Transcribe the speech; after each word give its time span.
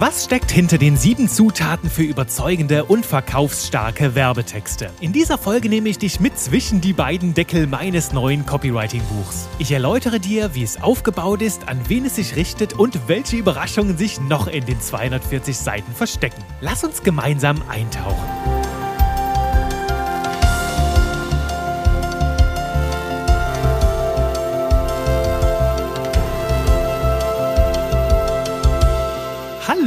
Was 0.00 0.24
steckt 0.24 0.50
hinter 0.50 0.78
den 0.78 0.96
sieben 0.96 1.28
Zutaten 1.28 1.90
für 1.90 2.02
überzeugende 2.02 2.86
und 2.86 3.04
verkaufsstarke 3.04 4.14
Werbetexte? 4.14 4.88
In 4.98 5.12
dieser 5.12 5.36
Folge 5.36 5.68
nehme 5.68 5.90
ich 5.90 5.98
dich 5.98 6.20
mit 6.20 6.38
zwischen 6.38 6.80
die 6.80 6.94
beiden 6.94 7.34
Deckel 7.34 7.66
meines 7.66 8.10
neuen 8.14 8.46
Copywriting-Buchs. 8.46 9.46
Ich 9.58 9.72
erläutere 9.72 10.18
dir, 10.18 10.54
wie 10.54 10.62
es 10.62 10.80
aufgebaut 10.80 11.42
ist, 11.42 11.68
an 11.68 11.78
wen 11.88 12.06
es 12.06 12.16
sich 12.16 12.34
richtet 12.34 12.72
und 12.72 13.08
welche 13.08 13.36
Überraschungen 13.36 13.98
sich 13.98 14.18
noch 14.22 14.46
in 14.46 14.64
den 14.64 14.80
240 14.80 15.54
Seiten 15.54 15.92
verstecken. 15.92 16.42
Lass 16.62 16.82
uns 16.82 17.02
gemeinsam 17.02 17.60
eintauchen. 17.68 18.59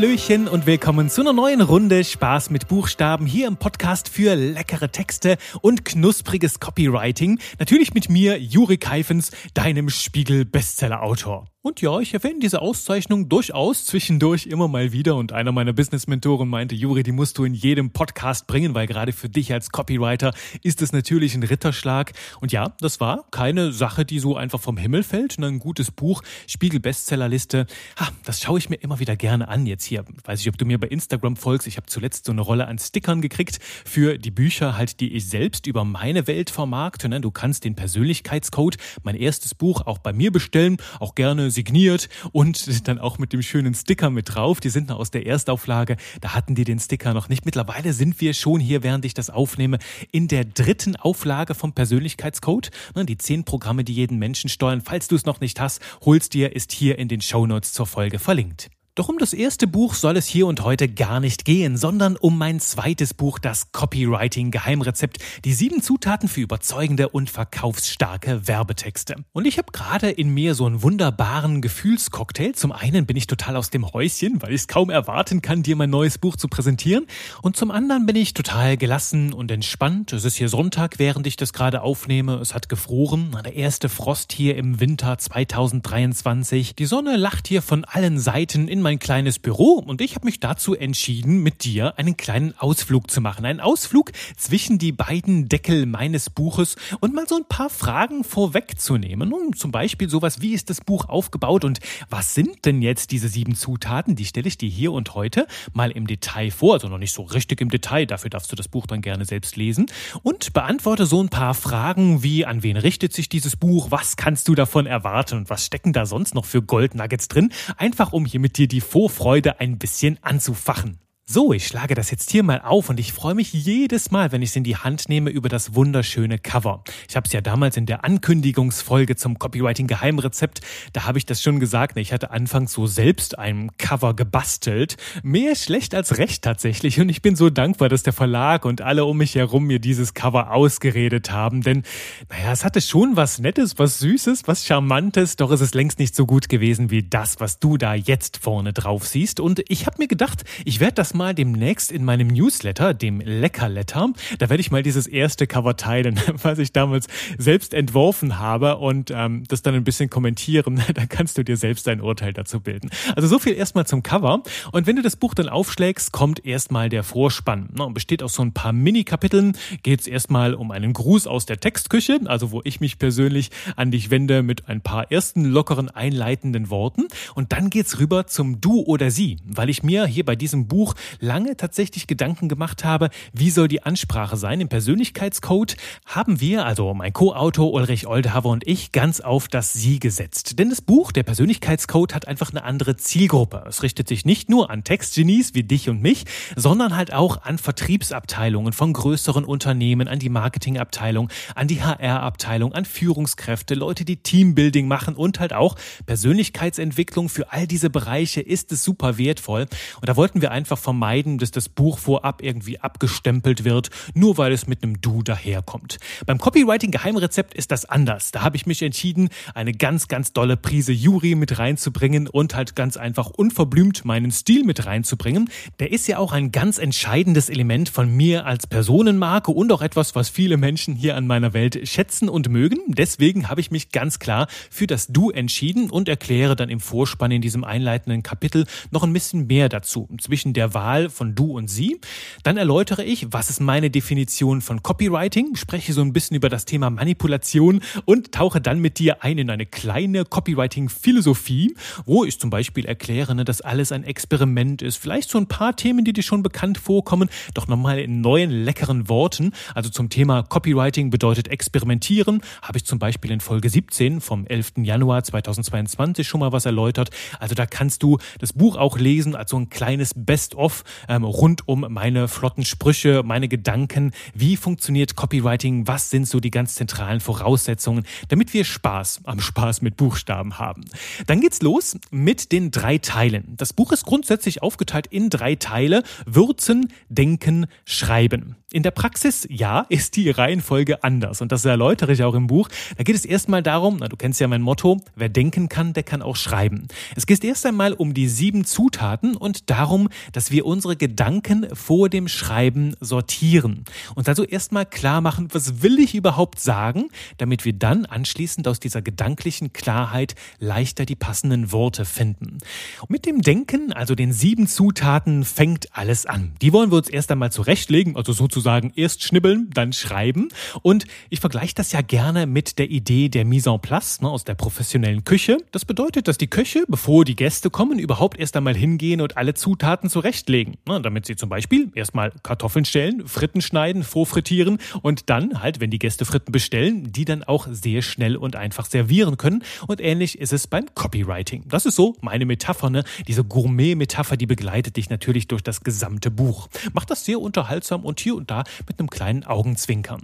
Hallöchen 0.03 0.49
und 0.49 0.65
willkommen 0.65 1.09
zu 1.09 1.21
einer 1.21 1.31
neuen 1.31 1.61
Runde 1.61 2.03
Spaß 2.03 2.49
mit 2.49 2.67
Buchstaben 2.67 3.25
hier 3.25 3.47
im 3.47 3.55
Podcast 3.55 4.09
für 4.09 4.35
leckere 4.35 4.91
Texte 4.91 5.37
und 5.61 5.85
knuspriges 5.85 6.59
Copywriting. 6.59 7.39
Natürlich 7.57 7.93
mit 7.93 8.09
mir, 8.09 8.37
Juri 8.37 8.75
Keifens, 8.75 9.31
deinem 9.53 9.87
Spiegel-Bestseller-Autor. 9.89 11.52
Und 11.65 11.79
ja, 11.79 11.97
ich 12.01 12.13
erwähne 12.13 12.39
diese 12.41 12.61
Auszeichnung 12.61 13.29
durchaus 13.29 13.85
zwischendurch 13.85 14.47
immer 14.47 14.67
mal 14.67 14.91
wieder. 14.91 15.15
Und 15.15 15.31
einer 15.31 15.53
meiner 15.53 15.71
Business-Mentoren 15.71 16.49
meinte, 16.49 16.75
Juri, 16.75 17.03
die 17.03 17.13
musst 17.13 17.37
du 17.37 17.45
in 17.45 17.53
jedem 17.53 17.91
Podcast 17.91 18.47
bringen, 18.47 18.73
weil 18.73 18.85
gerade 18.85 19.13
für 19.13 19.29
dich 19.29 19.53
als 19.53 19.69
Copywriter 19.69 20.33
ist 20.61 20.81
es 20.81 20.91
natürlich 20.91 21.35
ein 21.35 21.43
Ritterschlag. 21.43 22.11
Und 22.41 22.51
ja, 22.51 22.73
das 22.81 22.99
war 22.99 23.23
keine 23.31 23.71
Sache, 23.71 24.03
die 24.03 24.19
so 24.19 24.35
einfach 24.35 24.59
vom 24.59 24.75
Himmel 24.75 25.03
fällt. 25.03 25.39
Ein 25.39 25.59
gutes 25.59 25.89
Buch, 25.89 26.21
Spiegel-Bestsellerliste. 26.47 27.65
Ha, 27.97 28.09
das 28.25 28.41
schaue 28.41 28.59
ich 28.59 28.69
mir 28.69 28.75
immer 28.75 28.99
wieder 28.99 29.15
gerne 29.15 29.47
an 29.47 29.65
jetzt 29.65 29.85
hier. 29.85 30.03
Weiß 30.25 30.41
ich, 30.41 30.49
ob 30.49 30.57
du 30.57 30.65
mir 30.65 30.77
bei 30.81 30.87
Instagram 30.87 31.37
folgst. 31.37 31.65
Ich 31.65 31.77
habe 31.77 31.87
zuletzt 31.87 32.25
so 32.25 32.33
eine 32.33 32.41
Rolle 32.41 32.67
an 32.67 32.77
Stickern 32.77 33.21
gekriegt 33.21 33.59
für 33.85 34.17
die 34.17 34.31
Bücher 34.31 34.75
halt, 34.75 34.99
die 34.99 35.13
ich 35.13 35.29
selbst 35.29 35.65
über 35.65 35.85
meine 35.85 36.27
Welt 36.27 36.49
vermarkte. 36.49 37.07
Ne? 37.07 37.21
Du 37.21 37.31
kannst 37.31 37.63
den 37.63 37.75
Persönlichkeitscode, 37.75 38.75
mein 39.03 39.15
erstes 39.15 39.55
Buch, 39.55 39.87
auch 39.87 39.99
bei 39.99 40.11
mir 40.11 40.33
bestellen. 40.33 40.75
Auch 40.99 41.15
gerne 41.15 41.52
signiert 41.53 42.09
und 42.31 42.87
dann 42.87 42.99
auch 42.99 43.17
mit 43.17 43.31
dem 43.31 43.41
schönen 43.41 43.73
Sticker 43.73 44.09
mit 44.09 44.35
drauf. 44.35 44.59
Die 44.59 44.69
sind 44.69 44.89
noch 44.89 44.99
aus 44.99 45.11
der 45.11 45.25
Erstauflage. 45.25 45.97
Da 46.21 46.33
hatten 46.33 46.55
die 46.55 46.63
den 46.63 46.79
Sticker 46.79 47.13
noch 47.13 47.29
nicht. 47.29 47.45
Mittlerweile 47.45 47.93
sind 47.93 48.19
wir 48.19 48.33
schon 48.33 48.59
hier, 48.59 48.83
während 48.83 49.05
ich 49.05 49.13
das 49.13 49.29
aufnehme, 49.29 49.79
in 50.11 50.27
der 50.27 50.45
dritten 50.45 50.95
Auflage 50.95 51.55
vom 51.55 51.73
Persönlichkeitscode. 51.73 52.71
Ne, 52.95 53.05
die 53.05 53.17
zehn 53.17 53.43
Programme, 53.43 53.83
die 53.83 53.93
jeden 53.93 54.17
Menschen 54.17 54.49
steuern. 54.49 54.81
Falls 54.81 55.07
du 55.07 55.15
es 55.15 55.25
noch 55.25 55.39
nicht 55.39 55.59
hast, 55.59 55.81
holst 56.03 56.33
dir, 56.33 56.55
ist 56.55 56.71
hier 56.71 56.99
in 56.99 57.07
den 57.07 57.21
Shownotes 57.21 57.73
zur 57.73 57.87
Folge 57.87 58.19
verlinkt. 58.19 58.69
Doch 58.95 59.09
um 59.09 59.17
das 59.17 59.33
erste 59.33 59.65
Buch 59.65 59.95
soll 59.95 60.17
es 60.17 60.27
hier 60.27 60.45
und 60.45 60.61
heute 60.61 60.87
gar 60.87 61.19
nicht 61.19 61.45
gehen, 61.45 61.77
sondern 61.77 62.15
um 62.15 62.37
mein 62.37 62.59
zweites 62.59 63.15
Buch, 63.15 63.39
das 63.39 63.71
Copywriting 63.71 64.51
Geheimrezept, 64.51 65.17
die 65.45 65.53
sieben 65.55 65.81
Zutaten 65.81 66.29
für 66.29 66.41
überzeugende 66.41 67.09
und 67.09 67.27
verkaufsstarke 67.27 68.47
Werbetexte. 68.47 69.15
Und 69.31 69.47
ich 69.47 69.57
habe 69.57 69.71
gerade 69.71 70.11
in 70.11 70.31
mir 70.31 70.53
so 70.53 70.67
einen 70.67 70.83
wunderbaren 70.83 71.59
Gefühlscocktail. 71.63 72.53
Zum 72.53 72.71
einen 72.71 73.07
bin 73.07 73.17
ich 73.17 73.25
total 73.25 73.55
aus 73.55 73.71
dem 73.71 73.91
Häuschen, 73.91 74.43
weil 74.43 74.53
ich 74.53 74.61
es 74.61 74.67
kaum 74.67 74.91
erwarten 74.91 75.41
kann, 75.41 75.63
dir 75.63 75.75
mein 75.75 75.89
neues 75.89 76.19
Buch 76.19 76.35
zu 76.35 76.47
präsentieren. 76.47 77.07
Und 77.41 77.57
zum 77.57 77.71
anderen 77.71 78.05
bin 78.05 78.15
ich 78.15 78.35
total 78.35 78.77
gelassen 78.77 79.33
und 79.33 79.49
entspannt. 79.49 80.13
Es 80.13 80.23
ist 80.23 80.35
hier 80.35 80.49
Sonntag, 80.49 80.99
während 80.99 81.25
ich 81.25 81.35
das 81.35 81.51
gerade 81.51 81.81
aufnehme. 81.81 82.35
Es 82.35 82.53
hat 82.53 82.69
gefroren. 82.69 83.35
Der 83.43 83.55
erste 83.55 83.89
Frost 83.89 84.33
hier 84.33 84.55
im 84.55 84.79
Winter 84.79 85.17
2023. 85.17 86.75
Die 86.75 86.85
Sonne 86.85 87.17
lacht 87.17 87.47
hier 87.47 87.63
von 87.63 87.85
allen 87.85 88.19
Seiten 88.19 88.67
in 88.67 88.82
mein 88.83 88.99
kleines 88.99 89.39
Büro 89.39 89.79
und 89.79 90.01
ich 90.01 90.13
habe 90.15 90.25
mich 90.25 90.39
dazu 90.39 90.75
entschieden, 90.75 91.41
mit 91.41 91.63
dir 91.63 91.97
einen 91.97 92.17
kleinen 92.17 92.53
Ausflug 92.59 93.09
zu 93.09 93.21
machen. 93.21 93.45
Einen 93.45 93.61
Ausflug 93.61 94.11
zwischen 94.37 94.77
die 94.77 94.91
beiden 94.91 95.49
Deckel 95.49 95.85
meines 95.85 96.29
Buches 96.29 96.75
und 96.99 97.15
mal 97.15 97.27
so 97.27 97.35
ein 97.35 97.45
paar 97.45 97.69
Fragen 97.69 98.23
vorwegzunehmen. 98.23 99.33
Und 99.33 99.57
zum 99.57 99.71
Beispiel 99.71 100.09
sowas, 100.09 100.41
wie 100.41 100.53
ist 100.53 100.69
das 100.69 100.81
Buch 100.81 101.09
aufgebaut 101.09 101.63
und 101.63 101.79
was 102.09 102.35
sind 102.35 102.65
denn 102.65 102.81
jetzt 102.81 103.11
diese 103.11 103.29
sieben 103.29 103.55
Zutaten? 103.55 104.15
Die 104.15 104.25
stelle 104.25 104.47
ich 104.47 104.57
dir 104.57 104.69
hier 104.69 104.91
und 104.91 105.15
heute 105.15 105.47
mal 105.71 105.89
im 105.89 106.05
Detail 106.05 106.51
vor, 106.51 106.73
also 106.73 106.89
noch 106.89 106.97
nicht 106.97 107.13
so 107.13 107.23
richtig 107.23 107.61
im 107.61 107.69
Detail, 107.69 108.05
dafür 108.05 108.29
darfst 108.29 108.51
du 108.51 108.55
das 108.55 108.67
Buch 108.67 108.85
dann 108.85 109.01
gerne 109.01 109.25
selbst 109.25 109.55
lesen 109.55 109.85
und 110.21 110.53
beantworte 110.53 111.05
so 111.05 111.23
ein 111.23 111.29
paar 111.29 111.53
Fragen 111.53 112.21
wie, 112.21 112.45
an 112.45 112.63
wen 112.63 112.75
richtet 112.75 113.13
sich 113.13 113.29
dieses 113.29 113.55
Buch, 113.55 113.91
was 113.91 114.17
kannst 114.17 114.49
du 114.49 114.55
davon 114.55 114.85
erwarten 114.85 115.37
und 115.37 115.49
was 115.49 115.65
stecken 115.65 115.93
da 115.93 116.05
sonst 116.05 116.35
noch 116.35 116.45
für 116.45 116.61
Goldnuggets 116.61 117.29
drin? 117.29 117.53
Einfach 117.77 118.11
um 118.11 118.25
hier 118.25 118.41
mit 118.41 118.57
dir 118.57 118.67
die 118.73 118.81
Vorfreude 118.81 119.59
ein 119.59 119.77
bisschen 119.77 120.17
anzufachen. 120.23 120.99
So, 121.25 121.53
ich 121.53 121.67
schlage 121.67 121.95
das 121.95 122.11
jetzt 122.11 122.31
hier 122.31 122.43
mal 122.43 122.59
auf 122.59 122.89
und 122.89 122.99
ich 122.99 123.13
freue 123.13 123.33
mich 123.33 123.53
jedes 123.53 124.11
Mal, 124.11 124.33
wenn 124.33 124.41
ich 124.41 124.49
es 124.49 124.57
in 124.57 124.65
die 124.65 124.75
Hand 124.75 125.07
nehme, 125.07 125.29
über 125.29 125.47
das 125.47 125.73
wunderschöne 125.73 126.37
Cover. 126.37 126.83
Ich 127.07 127.15
habe 127.15 127.25
es 127.25 127.31
ja 127.31 127.39
damals 127.39 127.77
in 127.77 127.85
der 127.85 128.03
Ankündigungsfolge 128.03 129.15
zum 129.15 129.39
Copywriting 129.39 129.87
Geheimrezept, 129.87 130.59
da 130.91 131.05
habe 131.05 131.17
ich 131.17 131.25
das 131.25 131.41
schon 131.41 131.61
gesagt, 131.61 131.95
ne, 131.95 132.01
ich 132.01 132.11
hatte 132.11 132.31
anfangs 132.31 132.73
so 132.73 132.87
selbst 132.87 133.39
ein 133.39 133.71
Cover 133.77 134.17
gebastelt. 134.17 134.97
Mehr 135.23 135.55
schlecht 135.55 135.95
als 135.95 136.17
recht 136.17 136.43
tatsächlich 136.43 136.99
und 136.99 137.07
ich 137.07 137.21
bin 137.21 137.37
so 137.37 137.49
dankbar, 137.49 137.87
dass 137.87 138.03
der 138.03 138.11
Verlag 138.11 138.65
und 138.65 138.81
alle 138.81 139.05
um 139.05 139.15
mich 139.15 139.35
herum 139.35 139.63
mir 139.63 139.79
dieses 139.79 140.13
Cover 140.13 140.51
ausgeredet 140.51 141.31
haben, 141.31 141.61
denn 141.61 141.83
naja, 142.29 142.51
es 142.51 142.65
hatte 142.65 142.81
schon 142.81 143.15
was 143.15 143.39
Nettes, 143.39 143.79
was 143.79 143.97
Süßes, 143.99 144.41
was 144.45 144.65
Charmantes, 144.65 145.37
doch 145.37 145.51
ist 145.51 145.61
es 145.61 145.73
längst 145.73 145.99
nicht 145.99 146.17
so 146.17 146.25
gut 146.25 146.49
gewesen 146.49 146.91
wie 146.91 147.01
das, 147.01 147.39
was 147.39 147.59
du 147.59 147.77
da 147.77 147.93
jetzt 147.93 148.35
vorne 148.35 148.73
drauf 148.73 149.07
siehst 149.07 149.39
und 149.39 149.63
ich 149.69 149.85
habe 149.85 149.99
mir 149.99 150.09
gedacht, 150.09 150.43
ich 150.65 150.81
werde 150.81 150.95
das 150.95 151.12
mal 151.13 151.33
demnächst 151.33 151.91
in 151.91 152.05
meinem 152.05 152.27
Newsletter, 152.27 152.93
dem 152.93 153.19
Leckerletter. 153.19 154.13
Da 154.39 154.49
werde 154.49 154.61
ich 154.61 154.71
mal 154.71 154.83
dieses 154.83 155.07
erste 155.07 155.47
Cover 155.47 155.75
teilen, 155.75 156.19
was 156.41 156.59
ich 156.59 156.71
damals 156.71 157.07
selbst 157.37 157.73
entworfen 157.73 158.39
habe 158.39 158.77
und 158.77 159.11
ähm, 159.11 159.43
das 159.47 159.61
dann 159.61 159.75
ein 159.75 159.83
bisschen 159.83 160.09
kommentieren. 160.09 160.81
Da 160.93 161.07
kannst 161.07 161.37
du 161.37 161.43
dir 161.43 161.57
selbst 161.57 161.87
ein 161.87 162.01
Urteil 162.01 162.33
dazu 162.33 162.59
bilden. 162.59 162.91
Also 163.15 163.27
so 163.27 163.39
viel 163.39 163.53
erstmal 163.53 163.87
zum 163.87 164.03
Cover. 164.03 164.43
Und 164.71 164.85
wenn 164.85 164.95
du 164.95 165.01
das 165.01 165.15
Buch 165.15 165.33
dann 165.33 165.49
aufschlägst, 165.49 166.11
kommt 166.11 166.45
erstmal 166.45 166.89
der 166.89 167.03
Vorspann. 167.03 167.69
Na, 167.73 167.87
besteht 167.87 168.21
aus 168.21 168.33
so 168.33 168.43
ein 168.43 168.53
paar 168.53 168.73
Mini-Kapiteln. 168.73 169.57
Geht 169.81 170.01
es 170.01 170.07
erstmal 170.07 170.53
um 170.53 170.71
einen 170.71 170.93
Gruß 170.93 171.25
aus 171.25 171.45
der 171.45 171.59
Textküche, 171.59 172.19
also 172.25 172.51
wo 172.51 172.61
ich 172.63 172.79
mich 172.79 172.99
persönlich 172.99 173.49
an 173.75 173.91
dich 173.91 174.11
wende 174.11 174.43
mit 174.43 174.69
ein 174.69 174.81
paar 174.81 175.11
ersten 175.11 175.45
lockeren 175.45 175.89
einleitenden 175.89 176.69
Worten. 176.69 177.07
Und 177.33 177.53
dann 177.53 177.69
geht's 177.69 177.99
rüber 177.99 178.27
zum 178.27 178.61
Du 178.61 178.81
oder 178.81 179.09
Sie, 179.09 179.37
weil 179.45 179.69
ich 179.69 179.83
mir 179.83 180.05
hier 180.05 180.25
bei 180.25 180.35
diesem 180.35 180.67
Buch 180.67 180.93
lange 181.19 181.57
tatsächlich 181.57 182.07
Gedanken 182.07 182.49
gemacht 182.49 182.83
habe, 182.83 183.09
wie 183.33 183.49
soll 183.49 183.67
die 183.67 183.83
Ansprache 183.83 184.37
sein. 184.37 184.61
Im 184.61 184.69
Persönlichkeitscode 184.69 185.75
haben 186.05 186.39
wir, 186.39 186.65
also 186.65 186.93
mein 186.93 187.13
Co-Autor 187.13 187.73
Ulrich 187.73 188.07
Oldhaver 188.07 188.49
und 188.49 188.67
ich, 188.67 188.91
ganz 188.91 189.21
auf 189.21 189.47
das 189.47 189.73
Sie 189.73 189.99
gesetzt. 189.99 190.59
Denn 190.59 190.69
das 190.69 190.81
Buch, 190.81 191.11
der 191.11 191.23
Persönlichkeitscode, 191.23 192.13
hat 192.13 192.27
einfach 192.27 192.51
eine 192.51 192.63
andere 192.63 192.95
Zielgruppe. 192.95 193.63
Es 193.67 193.83
richtet 193.83 194.07
sich 194.07 194.25
nicht 194.25 194.49
nur 194.49 194.69
an 194.69 194.83
Textgenies 194.83 195.53
wie 195.53 195.63
dich 195.63 195.89
und 195.89 196.01
mich, 196.01 196.25
sondern 196.55 196.95
halt 196.95 197.13
auch 197.13 197.41
an 197.43 197.57
Vertriebsabteilungen 197.57 198.73
von 198.73 198.93
größeren 198.93 199.45
Unternehmen, 199.45 200.07
an 200.07 200.19
die 200.19 200.29
Marketingabteilung, 200.29 201.29
an 201.55 201.67
die 201.67 201.81
HR-Abteilung, 201.81 202.73
an 202.73 202.85
Führungskräfte, 202.85 203.75
Leute, 203.75 204.05
die 204.05 204.17
Teambuilding 204.17 204.87
machen 204.87 205.15
und 205.15 205.39
halt 205.39 205.53
auch 205.53 205.75
Persönlichkeitsentwicklung. 206.05 207.29
Für 207.29 207.51
all 207.51 207.67
diese 207.67 207.89
Bereiche 207.89 208.41
ist 208.41 208.71
es 208.71 208.83
super 208.83 209.17
wertvoll. 209.17 209.67
Und 210.01 210.09
da 210.09 210.15
wollten 210.15 210.41
wir 210.41 210.51
einfach 210.51 210.77
vom 210.77 210.92
vermeiden, 210.93 211.39
dass 211.39 211.49
das 211.49 211.69
Buch 211.69 211.97
vorab 211.97 212.43
irgendwie 212.43 212.79
abgestempelt 212.79 213.63
wird, 213.63 213.89
nur 214.13 214.37
weil 214.37 214.51
es 214.51 214.67
mit 214.67 214.83
einem 214.83 215.01
Du 215.01 215.23
daherkommt. 215.23 215.97
Beim 216.27 216.37
Copywriting 216.37 216.91
Geheimrezept 216.91 217.55
ist 217.55 217.71
das 217.71 217.85
anders. 217.85 218.29
Da 218.31 218.43
habe 218.43 218.57
ich 218.57 218.67
mich 218.67 218.83
entschieden, 218.83 219.29
eine 219.55 219.73
ganz, 219.73 220.07
ganz 220.07 220.33
dolle 220.33 220.55
Prise 220.55 220.91
Juri 220.91 221.33
mit 221.33 221.57
reinzubringen 221.57 222.27
und 222.27 222.53
halt 222.53 222.75
ganz 222.75 222.95
einfach 222.95 223.31
unverblümt 223.31 224.05
meinen 224.05 224.29
Stil 224.29 224.63
mit 224.65 224.85
reinzubringen. 224.85 225.49
Der 225.79 225.91
ist 225.91 226.07
ja 226.07 226.19
auch 226.19 226.31
ein 226.31 226.51
ganz 226.51 226.77
entscheidendes 226.77 227.49
Element 227.49 227.89
von 227.89 228.15
mir 228.15 228.45
als 228.45 228.67
Personenmarke 228.67 229.49
und 229.49 229.71
auch 229.71 229.81
etwas, 229.81 230.13
was 230.13 230.29
viele 230.29 230.57
Menschen 230.57 230.95
hier 230.95 231.17
an 231.17 231.25
meiner 231.25 231.53
Welt 231.53 231.87
schätzen 231.87 232.29
und 232.29 232.49
mögen. 232.49 232.77
Deswegen 232.87 233.49
habe 233.49 233.61
ich 233.61 233.71
mich 233.71 233.89
ganz 233.89 234.19
klar 234.19 234.47
für 234.69 234.85
das 234.85 235.07
Du 235.07 235.31
entschieden 235.31 235.89
und 235.89 236.07
erkläre 236.07 236.55
dann 236.55 236.69
im 236.69 236.79
Vorspann 236.79 237.31
in 237.31 237.41
diesem 237.41 237.63
einleitenden 237.63 238.21
Kapitel 238.21 238.67
noch 238.91 239.01
ein 239.01 239.13
bisschen 239.13 239.47
mehr 239.47 239.69
dazu. 239.69 240.07
Zwischen 240.19 240.53
der 240.53 240.75
Wahl 240.75 240.82
Wahl 240.83 241.09
von 241.09 241.33
du 241.33 241.57
und 241.57 241.69
sie. 241.69 241.97
Dann 242.43 242.57
erläutere 242.57 243.05
ich, 243.05 243.27
was 243.31 243.49
ist 243.49 243.61
meine 243.61 243.89
Definition 243.89 244.59
von 244.59 244.83
Copywriting, 244.83 245.55
spreche 245.55 245.93
so 245.93 246.01
ein 246.01 246.11
bisschen 246.11 246.35
über 246.35 246.49
das 246.49 246.65
Thema 246.65 246.89
Manipulation 246.89 247.79
und 248.03 248.33
tauche 248.33 248.59
dann 248.59 248.79
mit 248.79 248.99
dir 248.99 249.23
ein 249.23 249.37
in 249.37 249.49
eine 249.49 249.65
kleine 249.65 250.25
Copywriting-Philosophie, 250.25 251.75
wo 252.05 252.25
ich 252.25 252.37
zum 252.37 252.49
Beispiel 252.49 252.85
erkläre, 252.85 253.33
ne, 253.33 253.45
dass 253.45 253.61
alles 253.61 253.93
ein 253.93 254.03
Experiment 254.03 254.81
ist. 254.81 254.97
Vielleicht 254.97 255.29
so 255.29 255.37
ein 255.37 255.47
paar 255.47 255.77
Themen, 255.77 256.03
die 256.03 256.11
dir 256.11 256.21
schon 256.21 256.43
bekannt 256.43 256.77
vorkommen, 256.77 257.29
doch 257.53 257.69
nochmal 257.69 257.99
in 257.99 258.19
neuen, 258.19 258.51
leckeren 258.51 259.07
Worten. 259.07 259.53
Also 259.73 259.89
zum 259.89 260.09
Thema 260.09 260.43
Copywriting 260.43 261.11
bedeutet 261.11 261.47
experimentieren, 261.47 262.41
habe 262.61 262.77
ich 262.77 262.83
zum 262.83 262.99
Beispiel 262.99 263.31
in 263.31 263.39
Folge 263.39 263.69
17 263.69 264.19
vom 264.19 264.45
11. 264.47 264.73
Januar 264.79 265.23
2022 265.23 266.27
schon 266.27 266.41
mal 266.41 266.51
was 266.51 266.65
erläutert. 266.65 267.09
Also 267.39 267.55
da 267.55 267.65
kannst 267.65 268.03
du 268.03 268.17
das 268.39 268.51
Buch 268.51 268.75
auch 268.75 268.97
lesen, 268.97 269.33
als 269.33 269.51
so 269.51 269.57
ein 269.57 269.69
kleines 269.69 270.13
Best-of 270.13 270.72
ähm, 271.07 271.23
rund 271.23 271.67
um 271.67 271.85
meine 271.89 272.27
flotten 272.27 272.65
Sprüche, 272.65 273.21
meine 273.23 273.47
Gedanken. 273.47 274.11
Wie 274.33 274.57
funktioniert 274.57 275.15
Copywriting? 275.15 275.87
Was 275.87 276.09
sind 276.09 276.27
so 276.27 276.39
die 276.39 276.51
ganz 276.51 276.75
zentralen 276.75 277.19
Voraussetzungen, 277.19 278.05
damit 278.29 278.53
wir 278.53 278.65
Spaß 278.65 279.21
am 279.25 279.39
Spaß 279.39 279.81
mit 279.81 279.97
Buchstaben 279.97 280.57
haben? 280.57 280.85
Dann 281.27 281.41
geht's 281.41 281.61
los 281.61 281.97
mit 282.09 282.51
den 282.51 282.71
drei 282.71 282.97
Teilen. 282.97 283.53
Das 283.57 283.73
Buch 283.73 283.91
ist 283.91 284.05
grundsätzlich 284.05 284.61
aufgeteilt 284.61 285.07
in 285.07 285.29
drei 285.29 285.55
Teile. 285.55 286.03
Würzen, 286.25 286.91
Denken, 287.09 287.67
Schreiben. 287.85 288.55
In 288.73 288.81
der 288.81 288.89
Praxis, 288.89 289.47
ja, 289.51 289.85
ist 289.89 290.15
die 290.15 290.31
Reihenfolge 290.31 291.03
anders. 291.03 291.41
Und 291.41 291.51
das 291.51 291.63
erläutere 291.63 292.11
ich 292.11 292.23
auch 292.23 292.33
im 292.33 292.47
Buch. 292.47 292.69
Da 292.97 293.03
geht 293.03 293.15
es 293.15 293.23
erstmal 293.23 293.61
darum, 293.61 293.97
na, 293.99 294.07
du 294.07 294.17
kennst 294.17 294.39
ja 294.39 294.47
mein 294.47 294.63
Motto, 294.63 294.99
wer 295.15 295.29
denken 295.29 295.69
kann, 295.69 295.93
der 295.93 296.01
kann 296.01 296.23
auch 296.23 296.35
schreiben. 296.35 296.87
Es 297.15 297.27
geht 297.27 297.43
erst 297.43 297.67
einmal 297.67 297.93
um 297.93 298.15
die 298.15 298.27
sieben 298.27 298.65
Zutaten 298.65 299.35
und 299.37 299.69
darum, 299.69 300.09
dass 300.31 300.49
wir 300.49 300.65
unsere 300.65 300.95
Gedanken 300.95 301.67
vor 301.75 302.09
dem 302.09 302.27
Schreiben 302.27 302.95
sortieren. 302.99 303.83
Und 304.15 304.27
also 304.27 304.43
erstmal 304.43 304.87
klar 304.87 305.21
machen, 305.21 305.49
was 305.51 305.83
will 305.83 305.99
ich 305.99 306.15
überhaupt 306.15 306.59
sagen, 306.59 307.09
damit 307.37 307.65
wir 307.65 307.73
dann 307.73 308.07
anschließend 308.07 308.67
aus 308.67 308.79
dieser 308.79 309.03
gedanklichen 309.03 309.73
Klarheit 309.73 310.33
leichter 310.57 311.05
die 311.05 311.15
passenden 311.15 311.71
Worte 311.71 312.05
finden. 312.05 312.57
Und 313.01 313.11
mit 313.11 313.27
dem 313.27 313.43
Denken, 313.43 313.93
also 313.93 314.15
den 314.15 314.33
sieben 314.33 314.65
Zutaten, 314.65 315.45
fängt 315.45 315.95
alles 315.95 316.25
an. 316.25 316.53
Die 316.63 316.73
wollen 316.73 316.89
wir 316.89 316.97
uns 316.97 317.09
erst 317.09 317.29
einmal 317.29 317.51
zurechtlegen, 317.51 318.15
also 318.15 318.33
sozusagen 318.33 318.62
sozusagen 318.63 318.93
erst 318.95 319.23
schnibbeln, 319.23 319.69
dann 319.73 319.91
schreiben. 319.91 320.47
Und 320.81 321.05
ich 321.29 321.41
vergleiche 321.41 321.75
das 321.75 321.91
ja 321.91 322.01
gerne 322.01 322.47
mit 322.47 322.79
der 322.79 322.89
Idee 322.89 323.27
der 323.27 323.43
Mise 323.43 323.69
en 323.69 323.81
place 323.81 324.21
ne, 324.21 324.29
aus 324.29 324.45
der 324.45 324.55
professionellen 324.55 325.25
Küche. 325.25 325.57
Das 325.73 325.83
bedeutet, 325.83 326.29
dass 326.29 326.37
die 326.37 326.47
Köche, 326.47 326.85
bevor 326.87 327.25
die 327.25 327.35
Gäste 327.35 327.69
kommen, 327.69 327.99
überhaupt 327.99 328.39
erst 328.39 328.55
einmal 328.55 328.75
hingehen 328.75 329.19
und 329.19 329.35
alle 329.35 329.53
Zutaten 329.53 330.09
zurechtlegen. 330.09 330.77
Ne, 330.87 331.01
damit 331.01 331.25
sie 331.25 331.35
zum 331.35 331.49
Beispiel 331.49 331.91
erstmal 331.93 332.31
Kartoffeln 332.41 332.85
stellen, 332.85 333.27
Fritten 333.27 333.61
schneiden, 333.61 334.03
vorfrittieren 334.03 334.77
und 335.01 335.29
dann 335.29 335.61
halt, 335.61 335.81
wenn 335.81 335.91
die 335.91 335.99
Gäste 335.99 336.23
Fritten 336.23 336.53
bestellen, 336.53 337.11
die 337.11 337.25
dann 337.25 337.43
auch 337.43 337.67
sehr 337.69 338.01
schnell 338.01 338.37
und 338.37 338.55
einfach 338.55 338.85
servieren 338.85 339.35
können. 339.35 339.63
Und 339.87 339.99
ähnlich 339.99 340.39
ist 340.39 340.53
es 340.53 340.67
beim 340.67 340.85
Copywriting. 340.95 341.65
Das 341.67 341.85
ist 341.85 341.95
so 341.95 342.15
meine 342.21 342.45
Metapher, 342.45 342.89
ne? 342.89 343.03
diese 343.27 343.43
Gourmet-Metapher, 343.43 344.37
die 344.37 344.45
begleitet 344.45 344.95
dich 344.95 345.09
natürlich 345.09 345.49
durch 345.49 345.63
das 345.63 345.83
gesamte 345.83 346.31
Buch. 346.31 346.69
Macht 346.93 347.11
das 347.11 347.25
sehr 347.25 347.41
unterhaltsam 347.41 348.05
und 348.05 348.21
hier 348.21 348.35
und 348.35 348.49
da 348.49 348.52
da 348.53 348.63
mit 348.87 348.99
einem 348.99 349.09
kleinen 349.09 349.43
Augenzwinkern. 349.43 350.21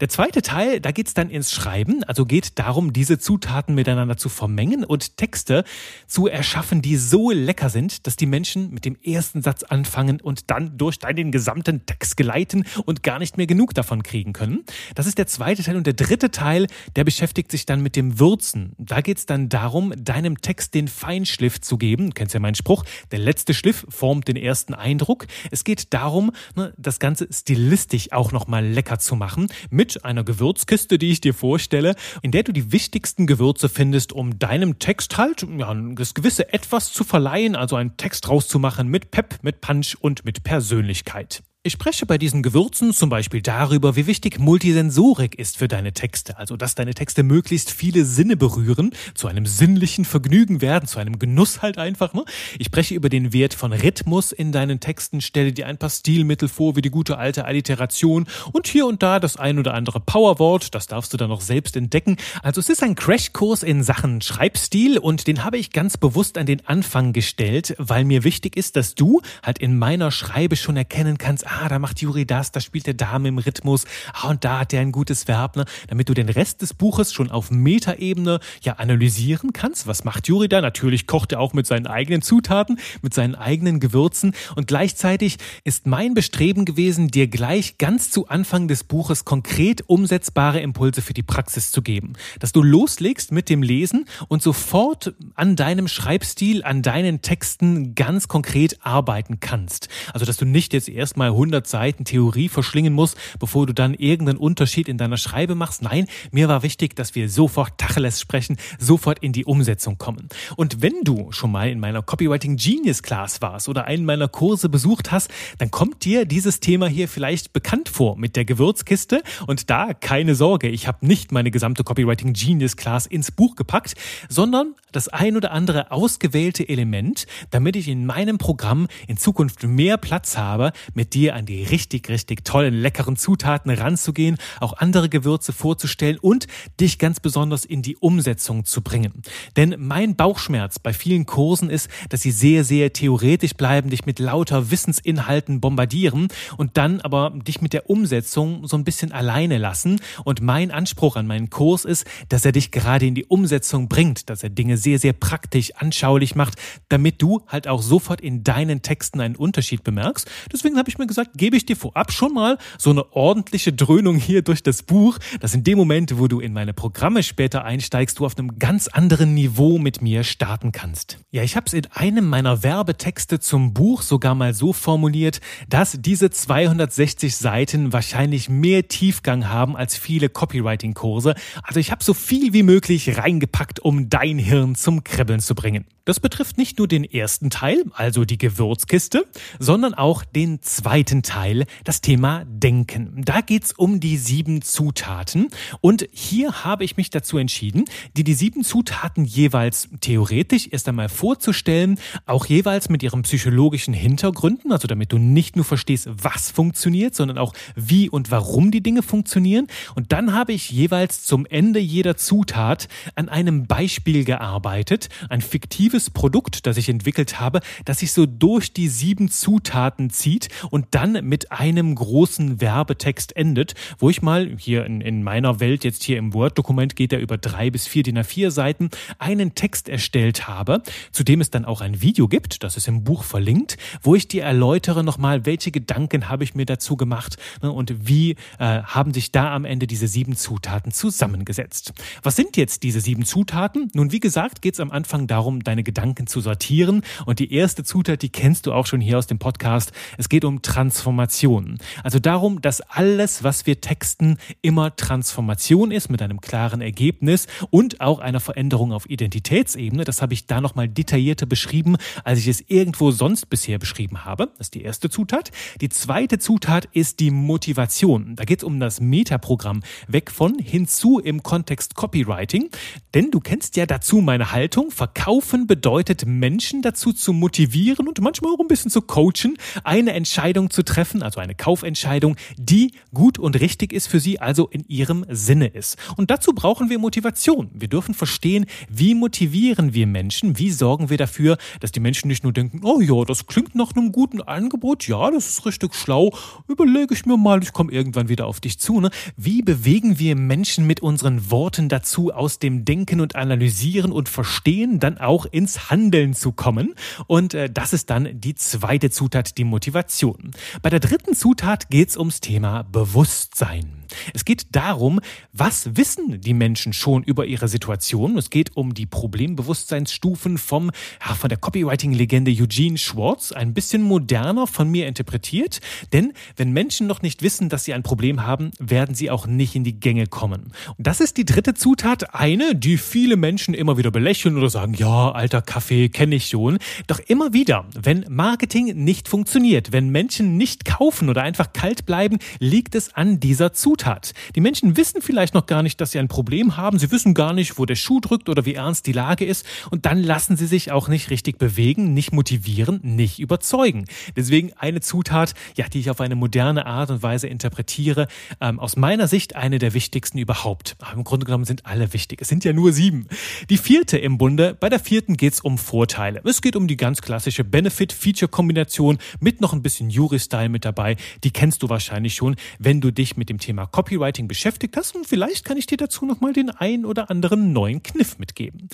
Der 0.00 0.08
zweite 0.08 0.42
Teil, 0.42 0.80
da 0.80 0.92
geht 0.92 1.08
es 1.08 1.14
dann 1.14 1.30
ins 1.30 1.52
Schreiben, 1.52 2.04
also 2.04 2.24
geht 2.24 2.58
darum, 2.58 2.92
diese 2.92 3.18
Zutaten 3.18 3.74
miteinander 3.74 4.16
zu 4.16 4.28
vermengen 4.28 4.84
und 4.84 5.16
Texte 5.16 5.64
zu 6.06 6.28
erschaffen, 6.28 6.82
die 6.82 6.96
so 6.96 7.30
lecker 7.30 7.70
sind, 7.70 8.06
dass 8.06 8.16
die 8.16 8.26
Menschen 8.26 8.70
mit 8.70 8.84
dem 8.84 8.96
ersten 9.02 9.42
Satz 9.42 9.64
anfangen 9.64 10.20
und 10.20 10.50
dann 10.50 10.78
durch 10.78 10.98
deinen 10.98 11.32
gesamten 11.32 11.84
Text 11.86 12.16
geleiten 12.16 12.64
und 12.84 13.02
gar 13.02 13.18
nicht 13.18 13.36
mehr 13.36 13.46
genug 13.46 13.74
davon 13.74 14.02
kriegen 14.02 14.32
können. 14.32 14.64
Das 14.94 15.06
ist 15.06 15.18
der 15.18 15.26
zweite 15.26 15.62
Teil 15.62 15.76
und 15.76 15.86
der 15.86 15.94
dritte 15.94 16.30
Teil, 16.30 16.66
der 16.94 17.04
beschäftigt 17.04 17.50
sich 17.50 17.66
dann 17.66 17.82
mit 17.82 17.96
dem 17.96 18.20
Würzen. 18.20 18.74
Da 18.78 19.00
geht 19.00 19.18
es 19.18 19.26
dann 19.26 19.48
darum, 19.48 19.92
deinem 19.96 20.40
Text 20.40 20.74
den 20.74 20.86
Feinschliff 20.86 21.60
zu 21.60 21.78
geben. 21.78 22.10
Du 22.10 22.14
kennst 22.14 22.34
ja 22.34 22.40
meinen 22.40 22.54
Spruch, 22.54 22.84
der 23.10 23.18
letzte 23.18 23.54
Schliff 23.54 23.84
formt 23.88 24.28
den 24.28 24.36
ersten 24.36 24.74
Eindruck. 24.74 25.26
Es 25.50 25.64
geht 25.64 25.92
darum, 25.92 26.30
ne, 26.54 26.72
das 26.76 27.00
Ganze 27.00 27.26
stilistisch 27.32 27.71
stilistisch 27.72 28.12
auch 28.12 28.32
nochmal 28.32 28.66
lecker 28.66 28.98
zu 28.98 29.16
machen 29.16 29.48
mit 29.70 30.04
einer 30.04 30.24
Gewürzkiste, 30.24 30.98
die 30.98 31.10
ich 31.10 31.22
dir 31.22 31.32
vorstelle, 31.32 31.94
in 32.20 32.30
der 32.30 32.42
du 32.42 32.52
die 32.52 32.70
wichtigsten 32.70 33.26
Gewürze 33.26 33.70
findest, 33.70 34.12
um 34.12 34.38
deinem 34.38 34.78
Text 34.78 35.16
halt 35.16 35.46
ja, 35.56 35.74
das 35.94 36.12
gewisse 36.12 36.52
Etwas 36.52 36.92
zu 36.92 37.02
verleihen, 37.02 37.56
also 37.56 37.76
einen 37.76 37.96
Text 37.96 38.28
rauszumachen 38.28 38.88
mit 38.88 39.10
Pep, 39.10 39.38
mit 39.40 39.62
Punch 39.62 39.96
und 39.98 40.26
mit 40.26 40.44
Persönlichkeit. 40.44 41.42
Ich 41.64 41.74
spreche 41.74 42.06
bei 42.06 42.18
diesen 42.18 42.42
Gewürzen 42.42 42.92
zum 42.92 43.08
Beispiel 43.08 43.40
darüber, 43.40 43.94
wie 43.94 44.08
wichtig 44.08 44.40
Multisensorik 44.40 45.36
ist 45.36 45.58
für 45.58 45.68
deine 45.68 45.92
Texte, 45.92 46.36
also 46.36 46.56
dass 46.56 46.74
deine 46.74 46.92
Texte 46.92 47.22
möglichst 47.22 47.70
viele 47.70 48.04
Sinne 48.04 48.36
berühren, 48.36 48.90
zu 49.14 49.28
einem 49.28 49.46
sinnlichen 49.46 50.04
Vergnügen 50.04 50.60
werden, 50.60 50.88
zu 50.88 50.98
einem 50.98 51.20
Genuss 51.20 51.62
halt 51.62 51.78
einfach. 51.78 52.14
Ne? 52.14 52.24
Ich 52.58 52.66
spreche 52.66 52.96
über 52.96 53.08
den 53.08 53.32
Wert 53.32 53.54
von 53.54 53.72
Rhythmus 53.72 54.32
in 54.32 54.50
deinen 54.50 54.80
Texten, 54.80 55.20
stelle 55.20 55.52
dir 55.52 55.68
ein 55.68 55.78
paar 55.78 55.90
Stilmittel 55.90 56.48
vor, 56.48 56.74
wie 56.74 56.82
die 56.82 56.90
gute 56.90 57.16
alte 57.16 57.44
Alliteration 57.44 58.26
und 58.50 58.66
hier 58.66 58.84
und 58.84 59.04
da 59.04 59.20
das 59.20 59.36
ein 59.36 59.60
oder 59.60 59.74
andere 59.74 60.00
Powerwort, 60.00 60.74
das 60.74 60.88
darfst 60.88 61.12
du 61.12 61.16
dann 61.16 61.28
noch 61.28 61.42
selbst 61.42 61.76
entdecken. 61.76 62.16
Also 62.42 62.58
es 62.58 62.70
ist 62.70 62.82
ein 62.82 62.96
Crashkurs 62.96 63.62
in 63.62 63.84
Sachen 63.84 64.20
Schreibstil 64.20 64.98
und 64.98 65.28
den 65.28 65.44
habe 65.44 65.58
ich 65.58 65.70
ganz 65.70 65.96
bewusst 65.96 66.38
an 66.38 66.46
den 66.46 66.66
Anfang 66.66 67.12
gestellt, 67.12 67.76
weil 67.78 68.04
mir 68.04 68.24
wichtig 68.24 68.56
ist, 68.56 68.74
dass 68.74 68.96
du 68.96 69.20
halt 69.44 69.60
in 69.60 69.78
meiner 69.78 70.10
Schreibe 70.10 70.56
schon 70.56 70.76
erkennen 70.76 71.18
kannst, 71.18 71.51
ah, 71.60 71.68
da 71.68 71.78
macht 71.78 72.00
Juri 72.00 72.26
das, 72.26 72.52
da 72.52 72.60
spielt 72.60 72.86
der 72.86 72.94
Dame 72.94 73.28
im 73.28 73.38
Rhythmus, 73.38 73.84
ah, 74.12 74.30
und 74.30 74.44
da 74.44 74.60
hat 74.60 74.72
er 74.72 74.80
ein 74.80 74.92
gutes 74.92 75.28
Verb, 75.28 75.56
ne? 75.56 75.64
damit 75.88 76.08
du 76.08 76.14
den 76.14 76.28
Rest 76.28 76.62
des 76.62 76.74
Buches 76.74 77.12
schon 77.12 77.30
auf 77.30 77.50
Metaebene 77.50 78.40
ja 78.62 78.74
analysieren 78.74 79.52
kannst. 79.52 79.86
Was 79.86 80.04
macht 80.04 80.28
Juri 80.28 80.48
da? 80.48 80.60
Natürlich 80.60 81.06
kocht 81.06 81.32
er 81.32 81.40
auch 81.40 81.52
mit 81.52 81.66
seinen 81.66 81.86
eigenen 81.86 82.22
Zutaten, 82.22 82.78
mit 83.02 83.14
seinen 83.14 83.34
eigenen 83.34 83.80
Gewürzen 83.80 84.34
und 84.56 84.66
gleichzeitig 84.66 85.38
ist 85.64 85.86
mein 85.86 86.14
Bestreben 86.14 86.64
gewesen, 86.64 87.08
dir 87.08 87.28
gleich 87.28 87.78
ganz 87.78 88.10
zu 88.10 88.28
Anfang 88.28 88.68
des 88.68 88.84
Buches 88.84 89.24
konkret 89.24 89.82
umsetzbare 89.86 90.60
Impulse 90.60 91.02
für 91.02 91.14
die 91.14 91.22
Praxis 91.22 91.70
zu 91.70 91.82
geben. 91.82 92.14
Dass 92.40 92.52
du 92.52 92.62
loslegst 92.62 93.32
mit 93.32 93.48
dem 93.48 93.62
Lesen 93.62 94.06
und 94.28 94.42
sofort 94.42 95.14
an 95.34 95.56
deinem 95.56 95.88
Schreibstil, 95.88 96.64
an 96.64 96.82
deinen 96.82 97.22
Texten 97.22 97.94
ganz 97.94 98.28
konkret 98.28 98.78
arbeiten 98.84 99.40
kannst. 99.40 99.88
Also, 100.12 100.26
dass 100.26 100.36
du 100.36 100.44
nicht 100.44 100.72
jetzt 100.72 100.88
erstmal 100.88 101.30
100 101.42 101.66
Seiten 101.66 102.04
Theorie 102.04 102.48
verschlingen 102.48 102.92
musst, 102.92 103.16
bevor 103.40 103.66
du 103.66 103.72
dann 103.72 103.94
irgendeinen 103.94 104.38
Unterschied 104.38 104.88
in 104.88 104.96
deiner 104.96 105.16
Schreibe 105.16 105.56
machst. 105.56 105.82
Nein, 105.82 106.06
mir 106.30 106.48
war 106.48 106.62
wichtig, 106.62 106.94
dass 106.94 107.16
wir 107.16 107.28
sofort 107.28 107.78
Tacheles 107.78 108.20
sprechen, 108.20 108.58
sofort 108.78 109.18
in 109.18 109.32
die 109.32 109.44
Umsetzung 109.44 109.98
kommen. 109.98 110.28
Und 110.56 110.82
wenn 110.82 111.02
du 111.02 111.32
schon 111.32 111.50
mal 111.50 111.68
in 111.68 111.80
meiner 111.80 112.00
Copywriting 112.00 112.56
Genius 112.56 113.02
Class 113.02 113.42
warst 113.42 113.68
oder 113.68 113.86
einen 113.86 114.04
meiner 114.04 114.28
Kurse 114.28 114.68
besucht 114.68 115.10
hast, 115.10 115.30
dann 115.58 115.72
kommt 115.72 116.04
dir 116.04 116.26
dieses 116.26 116.60
Thema 116.60 116.86
hier 116.86 117.08
vielleicht 117.08 117.52
bekannt 117.52 117.88
vor 117.88 118.16
mit 118.16 118.36
der 118.36 118.44
Gewürzkiste. 118.44 119.22
Und 119.48 119.68
da 119.68 119.94
keine 119.94 120.36
Sorge, 120.36 120.68
ich 120.68 120.86
habe 120.86 121.04
nicht 121.04 121.32
meine 121.32 121.50
gesamte 121.50 121.82
Copywriting 121.82 122.34
Genius 122.34 122.76
Class 122.76 123.06
ins 123.06 123.32
Buch 123.32 123.56
gepackt, 123.56 123.94
sondern 124.28 124.76
das 124.92 125.08
ein 125.08 125.36
oder 125.36 125.50
andere 125.50 125.90
ausgewählte 125.90 126.68
Element, 126.68 127.26
damit 127.50 127.74
ich 127.76 127.88
in 127.88 128.06
meinem 128.06 128.38
Programm 128.38 128.86
in 129.08 129.16
Zukunft 129.16 129.64
mehr 129.64 129.96
Platz 129.96 130.36
habe, 130.36 130.72
mit 130.94 131.14
dir 131.14 131.31
an 131.32 131.46
die 131.46 131.62
richtig, 131.62 132.08
richtig 132.08 132.44
tollen, 132.44 132.74
leckeren 132.74 133.16
Zutaten 133.16 133.70
ranzugehen, 133.70 134.36
auch 134.60 134.74
andere 134.74 135.08
Gewürze 135.08 135.52
vorzustellen 135.52 136.18
und 136.18 136.46
dich 136.80 136.98
ganz 136.98 137.20
besonders 137.20 137.64
in 137.64 137.82
die 137.82 137.96
Umsetzung 137.96 138.64
zu 138.64 138.82
bringen. 138.82 139.22
Denn 139.56 139.76
mein 139.78 140.16
Bauchschmerz 140.16 140.78
bei 140.78 140.92
vielen 140.92 141.26
Kursen 141.26 141.70
ist, 141.70 141.88
dass 142.08 142.22
sie 142.22 142.30
sehr, 142.30 142.64
sehr 142.64 142.92
theoretisch 142.92 143.54
bleiben, 143.54 143.90
dich 143.90 144.06
mit 144.06 144.18
lauter 144.18 144.70
Wissensinhalten 144.70 145.60
bombardieren 145.60 146.28
und 146.56 146.76
dann 146.76 147.00
aber 147.00 147.30
dich 147.30 147.60
mit 147.60 147.72
der 147.72 147.88
Umsetzung 147.88 148.66
so 148.66 148.76
ein 148.76 148.84
bisschen 148.84 149.12
alleine 149.12 149.58
lassen. 149.58 150.00
Und 150.24 150.40
mein 150.40 150.70
Anspruch 150.70 151.16
an 151.16 151.26
meinen 151.26 151.50
Kurs 151.50 151.84
ist, 151.84 152.06
dass 152.28 152.44
er 152.44 152.52
dich 152.52 152.70
gerade 152.70 153.06
in 153.06 153.14
die 153.14 153.24
Umsetzung 153.24 153.88
bringt, 153.88 154.28
dass 154.28 154.42
er 154.42 154.50
Dinge 154.50 154.76
sehr, 154.76 154.98
sehr 154.98 155.12
praktisch 155.12 155.74
anschaulich 155.76 156.34
macht, 156.34 156.54
damit 156.88 157.22
du 157.22 157.42
halt 157.46 157.68
auch 157.68 157.82
sofort 157.82 158.20
in 158.20 158.44
deinen 158.44 158.82
Texten 158.82 159.20
einen 159.20 159.36
Unterschied 159.36 159.84
bemerkst. 159.84 160.28
Deswegen 160.52 160.76
habe 160.76 160.88
ich 160.88 160.98
mir 160.98 161.06
gesagt, 161.06 161.21
gesagt, 161.22 161.38
gebe 161.38 161.56
ich 161.56 161.64
dir 161.64 161.76
vorab 161.76 162.12
schon 162.12 162.34
mal 162.34 162.58
so 162.78 162.90
eine 162.90 163.12
ordentliche 163.12 163.72
Dröhnung 163.72 164.16
hier 164.16 164.42
durch 164.42 164.62
das 164.62 164.82
Buch, 164.82 165.18
dass 165.40 165.54
in 165.54 165.64
dem 165.64 165.78
Moment, 165.78 166.18
wo 166.18 166.28
du 166.28 166.40
in 166.40 166.52
meine 166.52 166.72
Programme 166.72 167.22
später 167.22 167.64
einsteigst, 167.64 168.18
du 168.18 168.26
auf 168.26 168.36
einem 168.38 168.58
ganz 168.58 168.88
anderen 168.88 169.34
Niveau 169.34 169.78
mit 169.78 170.02
mir 170.02 170.24
starten 170.24 170.72
kannst. 170.72 171.18
Ja, 171.30 171.42
ich 171.42 171.56
habe 171.56 171.66
es 171.66 171.72
in 171.72 171.86
einem 171.92 172.28
meiner 172.28 172.62
Werbetexte 172.62 173.40
zum 173.40 173.72
Buch 173.72 174.02
sogar 174.02 174.34
mal 174.34 174.54
so 174.54 174.72
formuliert, 174.72 175.40
dass 175.68 175.98
diese 176.00 176.30
260 176.30 177.36
Seiten 177.36 177.92
wahrscheinlich 177.92 178.48
mehr 178.48 178.88
Tiefgang 178.88 179.48
haben 179.48 179.76
als 179.76 179.96
viele 179.96 180.28
Copywriting-Kurse. 180.28 181.34
Also 181.62 181.80
ich 181.80 181.90
habe 181.90 182.04
so 182.04 182.14
viel 182.14 182.52
wie 182.52 182.62
möglich 182.62 183.16
reingepackt, 183.16 183.80
um 183.80 184.08
dein 184.08 184.38
Hirn 184.38 184.74
zum 184.74 185.04
Kribbeln 185.04 185.40
zu 185.40 185.54
bringen. 185.54 185.84
Das 186.04 186.18
betrifft 186.18 186.58
nicht 186.58 186.78
nur 186.78 186.88
den 186.88 187.04
ersten 187.04 187.48
Teil, 187.48 187.84
also 187.92 188.24
die 188.24 188.38
Gewürzkiste, 188.38 189.24
sondern 189.60 189.94
auch 189.94 190.24
den 190.24 190.60
zweiten 190.62 191.11
Teil, 191.20 191.66
das 191.84 192.00
Thema 192.00 192.46
Denken. 192.46 193.22
Da 193.22 193.42
geht's 193.42 193.72
um 193.72 194.00
die 194.00 194.16
sieben 194.16 194.62
Zutaten 194.62 195.48
und 195.82 196.08
hier 196.12 196.64
habe 196.64 196.84
ich 196.84 196.96
mich 196.96 197.10
dazu 197.10 197.36
entschieden, 197.36 197.84
die 198.16 198.24
die 198.24 198.32
sieben 198.32 198.64
Zutaten 198.64 199.26
jeweils 199.26 199.90
theoretisch 200.00 200.68
erst 200.70 200.88
einmal 200.88 201.10
vorzustellen, 201.10 201.98
auch 202.24 202.46
jeweils 202.46 202.88
mit 202.88 203.02
ihren 203.02 203.22
psychologischen 203.22 203.92
Hintergründen, 203.92 204.72
also 204.72 204.88
damit 204.88 205.12
du 205.12 205.18
nicht 205.18 205.56
nur 205.56 205.64
verstehst, 205.64 206.08
was 206.10 206.50
funktioniert, 206.50 207.14
sondern 207.14 207.36
auch 207.36 207.52
wie 207.74 208.08
und 208.08 208.30
warum 208.30 208.70
die 208.70 208.82
Dinge 208.82 209.02
funktionieren. 209.02 209.66
Und 209.94 210.12
dann 210.12 210.32
habe 210.32 210.52
ich 210.52 210.70
jeweils 210.70 211.24
zum 211.24 211.44
Ende 211.46 211.80
jeder 211.80 212.16
Zutat 212.16 212.88
an 213.14 213.28
einem 213.28 213.66
Beispiel 213.66 214.24
gearbeitet, 214.24 215.08
ein 215.28 215.40
fiktives 215.40 216.10
Produkt, 216.10 216.66
das 216.66 216.76
ich 216.76 216.88
entwickelt 216.88 217.40
habe, 217.40 217.60
das 217.84 217.98
sich 217.98 218.12
so 218.12 218.26
durch 218.26 218.72
die 218.72 218.88
sieben 218.88 219.28
Zutaten 219.28 220.10
zieht 220.10 220.48
und 220.70 220.86
dann 221.02 221.24
mit 221.26 221.50
einem 221.50 221.96
großen 221.96 222.60
Werbetext 222.60 223.34
endet, 223.36 223.74
wo 223.98 224.08
ich 224.08 224.22
mal 224.22 224.54
hier 224.56 224.86
in, 224.86 225.00
in 225.00 225.24
meiner 225.24 225.58
Welt, 225.58 225.82
jetzt 225.82 226.04
hier 226.04 226.16
im 226.16 226.32
Word-Dokument 226.32 226.94
geht 226.94 227.12
er 227.12 227.18
über 227.18 227.38
drei 227.38 227.70
bis 227.70 227.88
vier 227.88 228.04
DIN 228.04 228.18
A4 228.18 228.52
Seiten, 228.52 228.88
einen 229.18 229.56
Text 229.56 229.88
erstellt 229.88 230.46
habe, 230.46 230.82
zu 231.10 231.24
dem 231.24 231.40
es 231.40 231.50
dann 231.50 231.64
auch 231.64 231.80
ein 231.80 232.02
Video 232.02 232.28
gibt, 232.28 232.62
das 232.62 232.76
ist 232.76 232.86
im 232.86 233.02
Buch 233.02 233.24
verlinkt, 233.24 233.78
wo 234.00 234.14
ich 234.14 234.28
dir 234.28 234.44
erläutere 234.44 235.02
nochmal, 235.02 235.44
welche 235.44 235.72
Gedanken 235.72 236.28
habe 236.28 236.44
ich 236.44 236.54
mir 236.54 236.66
dazu 236.66 236.96
gemacht 236.96 237.36
ne, 237.62 237.72
und 237.72 238.06
wie 238.06 238.36
äh, 238.60 238.82
haben 238.82 239.12
sich 239.12 239.32
da 239.32 239.52
am 239.52 239.64
Ende 239.64 239.88
diese 239.88 240.06
sieben 240.06 240.36
Zutaten 240.36 240.92
zusammengesetzt. 240.92 241.94
Was 242.22 242.36
sind 242.36 242.56
jetzt 242.56 242.84
diese 242.84 243.00
sieben 243.00 243.24
Zutaten? 243.24 243.90
Nun, 243.94 244.12
wie 244.12 244.20
gesagt, 244.20 244.62
geht 244.62 244.74
es 244.74 244.80
am 244.80 244.92
Anfang 244.92 245.26
darum, 245.26 245.64
deine 245.64 245.82
Gedanken 245.82 246.28
zu 246.28 246.40
sortieren. 246.40 247.02
Und 247.26 247.40
die 247.40 247.52
erste 247.52 247.82
Zutat, 247.82 248.22
die 248.22 248.28
kennst 248.28 248.66
du 248.66 248.72
auch 248.72 248.86
schon 248.86 249.00
hier 249.00 249.18
aus 249.18 249.26
dem 249.26 249.40
Podcast. 249.40 249.90
Es 250.16 250.28
geht 250.28 250.44
um 250.44 250.62
Transformation. 250.92 251.78
Also 252.04 252.18
darum, 252.18 252.60
dass 252.60 252.82
alles, 252.82 253.42
was 253.42 253.64
wir 253.66 253.80
texten, 253.80 254.36
immer 254.60 254.94
Transformation 254.94 255.90
ist 255.90 256.10
mit 256.10 256.20
einem 256.20 256.42
klaren 256.42 256.82
Ergebnis 256.82 257.46
und 257.70 258.02
auch 258.02 258.18
einer 258.18 258.40
Veränderung 258.40 258.92
auf 258.92 259.08
Identitätsebene. 259.08 260.04
Das 260.04 260.20
habe 260.20 260.34
ich 260.34 260.46
da 260.46 260.60
nochmal 260.60 260.88
detaillierter 260.88 261.46
beschrieben, 261.46 261.96
als 262.24 262.40
ich 262.40 262.48
es 262.48 262.62
irgendwo 262.68 263.10
sonst 263.10 263.48
bisher 263.48 263.78
beschrieben 263.78 264.26
habe. 264.26 264.50
Das 264.58 264.66
ist 264.66 264.74
die 264.74 264.82
erste 264.82 265.08
Zutat. 265.08 265.50
Die 265.80 265.88
zweite 265.88 266.38
Zutat 266.38 266.88
ist 266.92 267.20
die 267.20 267.30
Motivation. 267.30 268.36
Da 268.36 268.44
geht 268.44 268.58
es 268.58 268.64
um 268.64 268.78
das 268.78 269.00
Metaprogramm. 269.00 269.82
Weg 270.08 270.30
von 270.30 270.58
hinzu 270.58 271.20
im 271.20 271.42
Kontext 271.42 271.94
Copywriting. 271.94 272.68
Denn 273.14 273.30
du 273.30 273.40
kennst 273.40 273.76
ja 273.76 273.86
dazu 273.86 274.18
meine 274.18 274.52
Haltung. 274.52 274.90
Verkaufen 274.90 275.66
bedeutet, 275.66 276.26
Menschen 276.26 276.82
dazu 276.82 277.14
zu 277.14 277.32
motivieren 277.32 278.08
und 278.08 278.20
manchmal 278.20 278.52
auch 278.52 278.60
ein 278.60 278.68
bisschen 278.68 278.90
zu 278.90 279.00
coachen, 279.00 279.56
eine 279.84 280.12
Entscheidung 280.12 280.68
zu 280.72 280.82
treffen, 280.84 281.22
also 281.22 281.40
eine 281.40 281.54
Kaufentscheidung, 281.54 282.36
die 282.56 282.92
gut 283.14 283.38
und 283.38 283.58
richtig 283.60 283.92
ist 283.92 284.06
für 284.08 284.20
sie, 284.20 284.40
also 284.40 284.68
in 284.68 284.84
ihrem 284.88 285.24
Sinne 285.30 285.68
ist. 285.68 285.96
Und 286.16 286.30
dazu 286.30 286.52
brauchen 286.52 286.90
wir 286.90 286.98
Motivation. 286.98 287.70
Wir 287.72 287.88
dürfen 287.88 288.14
verstehen, 288.14 288.66
wie 288.90 289.14
motivieren 289.14 289.94
wir 289.94 290.06
Menschen, 290.06 290.58
wie 290.58 290.70
sorgen 290.70 291.08
wir 291.08 291.16
dafür, 291.16 291.56
dass 291.80 291.92
die 291.92 292.00
Menschen 292.00 292.28
nicht 292.28 292.44
nur 292.44 292.52
denken, 292.52 292.80
oh 292.84 293.00
ja, 293.00 293.24
das 293.24 293.46
klingt 293.46 293.74
nach 293.74 293.96
einem 293.96 294.12
guten 294.12 294.42
Angebot, 294.42 295.06
ja, 295.08 295.30
das 295.30 295.48
ist 295.48 295.66
richtig 295.66 295.94
schlau, 295.94 296.34
überlege 296.68 297.14
ich 297.14 297.24
mir 297.24 297.36
mal, 297.36 297.62
ich 297.62 297.72
komme 297.72 297.92
irgendwann 297.92 298.28
wieder 298.28 298.46
auf 298.46 298.60
dich 298.60 298.78
zu. 298.78 299.00
Ne? 299.00 299.10
Wie 299.36 299.62
bewegen 299.62 300.18
wir 300.18 300.36
Menschen 300.36 300.86
mit 300.86 301.00
unseren 301.00 301.50
Worten 301.50 301.88
dazu, 301.88 302.32
aus 302.32 302.58
dem 302.58 302.84
Denken 302.84 303.20
und 303.20 303.36
Analysieren 303.36 304.12
und 304.12 304.28
Verstehen 304.28 305.00
dann 305.00 305.18
auch 305.18 305.46
in 305.50 305.62
ins 305.62 305.90
Handeln 305.90 306.34
zu 306.34 306.50
kommen. 306.50 306.94
Und 307.28 307.54
äh, 307.54 307.70
das 307.70 307.92
ist 307.92 308.10
dann 308.10 308.28
die 308.32 308.56
zweite 308.56 309.10
Zutat, 309.10 309.58
die 309.58 309.64
Motivation. 309.64 310.50
Bei 310.82 310.90
der 310.90 311.00
dritten 311.00 311.34
Zutat 311.34 311.90
geht 311.90 312.10
es 312.10 312.16
ums 312.16 312.40
Thema 312.40 312.84
Bewusstsein. 312.84 314.01
Es 314.34 314.44
geht 314.44 314.66
darum, 314.72 315.20
was 315.52 315.96
wissen 315.96 316.40
die 316.40 316.54
Menschen 316.54 316.92
schon 316.92 317.22
über 317.22 317.46
ihre 317.46 317.68
Situation. 317.68 318.36
Es 318.38 318.50
geht 318.50 318.76
um 318.76 318.94
die 318.94 319.06
Problembewusstseinsstufen 319.06 320.58
vom, 320.58 320.90
ja, 321.26 321.34
von 321.34 321.48
der 321.48 321.58
Copywriting-Legende 321.58 322.50
Eugene 322.50 322.98
Schwartz, 322.98 323.52
ein 323.52 323.74
bisschen 323.74 324.02
moderner 324.02 324.66
von 324.66 324.90
mir 324.90 325.06
interpretiert. 325.06 325.80
Denn 326.12 326.32
wenn 326.56 326.72
Menschen 326.72 327.06
noch 327.06 327.22
nicht 327.22 327.42
wissen, 327.42 327.68
dass 327.68 327.84
sie 327.84 327.94
ein 327.94 328.02
Problem 328.02 328.44
haben, 328.44 328.70
werden 328.78 329.14
sie 329.14 329.30
auch 329.30 329.46
nicht 329.46 329.74
in 329.74 329.84
die 329.84 329.98
Gänge 329.98 330.26
kommen. 330.26 330.72
Und 330.96 331.06
das 331.06 331.20
ist 331.20 331.36
die 331.36 331.44
dritte 331.44 331.74
Zutat, 331.74 332.34
eine, 332.34 332.74
die 332.74 332.98
viele 332.98 333.36
Menschen 333.36 333.74
immer 333.74 333.96
wieder 333.96 334.10
belächeln 334.10 334.56
oder 334.56 334.70
sagen, 334.70 334.94
ja, 334.94 335.32
alter 335.32 335.62
Kaffee 335.62 336.08
kenne 336.08 336.36
ich 336.36 336.46
schon. 336.46 336.78
Doch 337.06 337.18
immer 337.18 337.52
wieder, 337.52 337.86
wenn 337.94 338.24
Marketing 338.28 339.04
nicht 339.04 339.28
funktioniert, 339.28 339.92
wenn 339.92 340.10
Menschen 340.10 340.56
nicht 340.56 340.84
kaufen 340.84 341.28
oder 341.28 341.42
einfach 341.42 341.72
kalt 341.72 342.06
bleiben, 342.06 342.38
liegt 342.58 342.94
es 342.94 343.14
an 343.14 343.40
dieser 343.40 343.72
Zutat 343.72 344.01
hat. 344.06 344.32
Die 344.54 344.60
Menschen 344.60 344.96
wissen 344.96 345.22
vielleicht 345.22 345.54
noch 345.54 345.66
gar 345.66 345.82
nicht, 345.82 346.00
dass 346.00 346.12
sie 346.12 346.18
ein 346.18 346.28
Problem 346.28 346.76
haben. 346.76 346.98
Sie 346.98 347.10
wissen 347.10 347.34
gar 347.34 347.52
nicht, 347.52 347.78
wo 347.78 347.86
der 347.86 347.96
Schuh 347.96 348.20
drückt 348.20 348.48
oder 348.48 348.64
wie 348.64 348.74
ernst 348.74 349.06
die 349.06 349.12
Lage 349.12 349.44
ist. 349.44 349.66
Und 349.90 350.06
dann 350.06 350.22
lassen 350.22 350.56
sie 350.56 350.66
sich 350.66 350.92
auch 350.92 351.08
nicht 351.08 351.30
richtig 351.30 351.58
bewegen, 351.58 352.14
nicht 352.14 352.32
motivieren, 352.32 353.00
nicht 353.02 353.38
überzeugen. 353.38 354.06
Deswegen 354.36 354.72
eine 354.74 355.00
Zutat, 355.00 355.54
ja, 355.76 355.88
die 355.88 356.00
ich 356.00 356.10
auf 356.10 356.20
eine 356.20 356.34
moderne 356.34 356.86
Art 356.86 357.10
und 357.10 357.22
Weise 357.22 357.46
interpretiere, 357.46 358.28
ähm, 358.60 358.78
aus 358.80 358.96
meiner 358.96 359.28
Sicht 359.28 359.56
eine 359.56 359.78
der 359.78 359.94
wichtigsten 359.94 360.38
überhaupt. 360.38 360.96
Aber 361.00 361.14
Im 361.14 361.24
Grunde 361.24 361.46
genommen 361.46 361.64
sind 361.64 361.86
alle 361.86 362.12
wichtig. 362.12 362.40
Es 362.42 362.48
sind 362.48 362.64
ja 362.64 362.72
nur 362.72 362.92
sieben. 362.92 363.26
Die 363.70 363.78
vierte 363.78 364.18
im 364.18 364.38
Bunde, 364.38 364.76
bei 364.78 364.88
der 364.88 365.00
vierten 365.00 365.36
geht 365.36 365.54
es 365.54 365.60
um 365.60 365.78
Vorteile. 365.78 366.40
Es 366.44 366.62
geht 366.62 366.76
um 366.76 366.88
die 366.88 366.96
ganz 366.96 367.22
klassische 367.22 367.64
Benefit-Feature-Kombination 367.64 369.18
mit 369.40 369.60
noch 369.60 369.72
ein 369.72 369.82
bisschen 369.82 370.10
Juri-Style 370.10 370.68
mit 370.68 370.84
dabei. 370.84 371.16
Die 371.44 371.50
kennst 371.50 371.82
du 371.82 371.88
wahrscheinlich 371.88 372.34
schon, 372.34 372.56
wenn 372.78 373.00
du 373.00 373.10
dich 373.10 373.36
mit 373.36 373.48
dem 373.48 373.58
Thema 373.58 373.86
Copywriting 373.92 374.48
beschäftigt 374.48 374.96
hast 374.96 375.14
und 375.14 375.26
vielleicht 375.26 375.64
kann 375.64 375.76
ich 375.76 375.86
dir 375.86 375.96
dazu 375.96 376.26
nochmal 376.26 376.52
den 376.52 376.70
ein 376.70 377.04
oder 377.04 377.30
anderen 377.30 377.72
neuen 377.72 378.02
Kniff 378.02 378.38
mitgeben. 378.38 378.88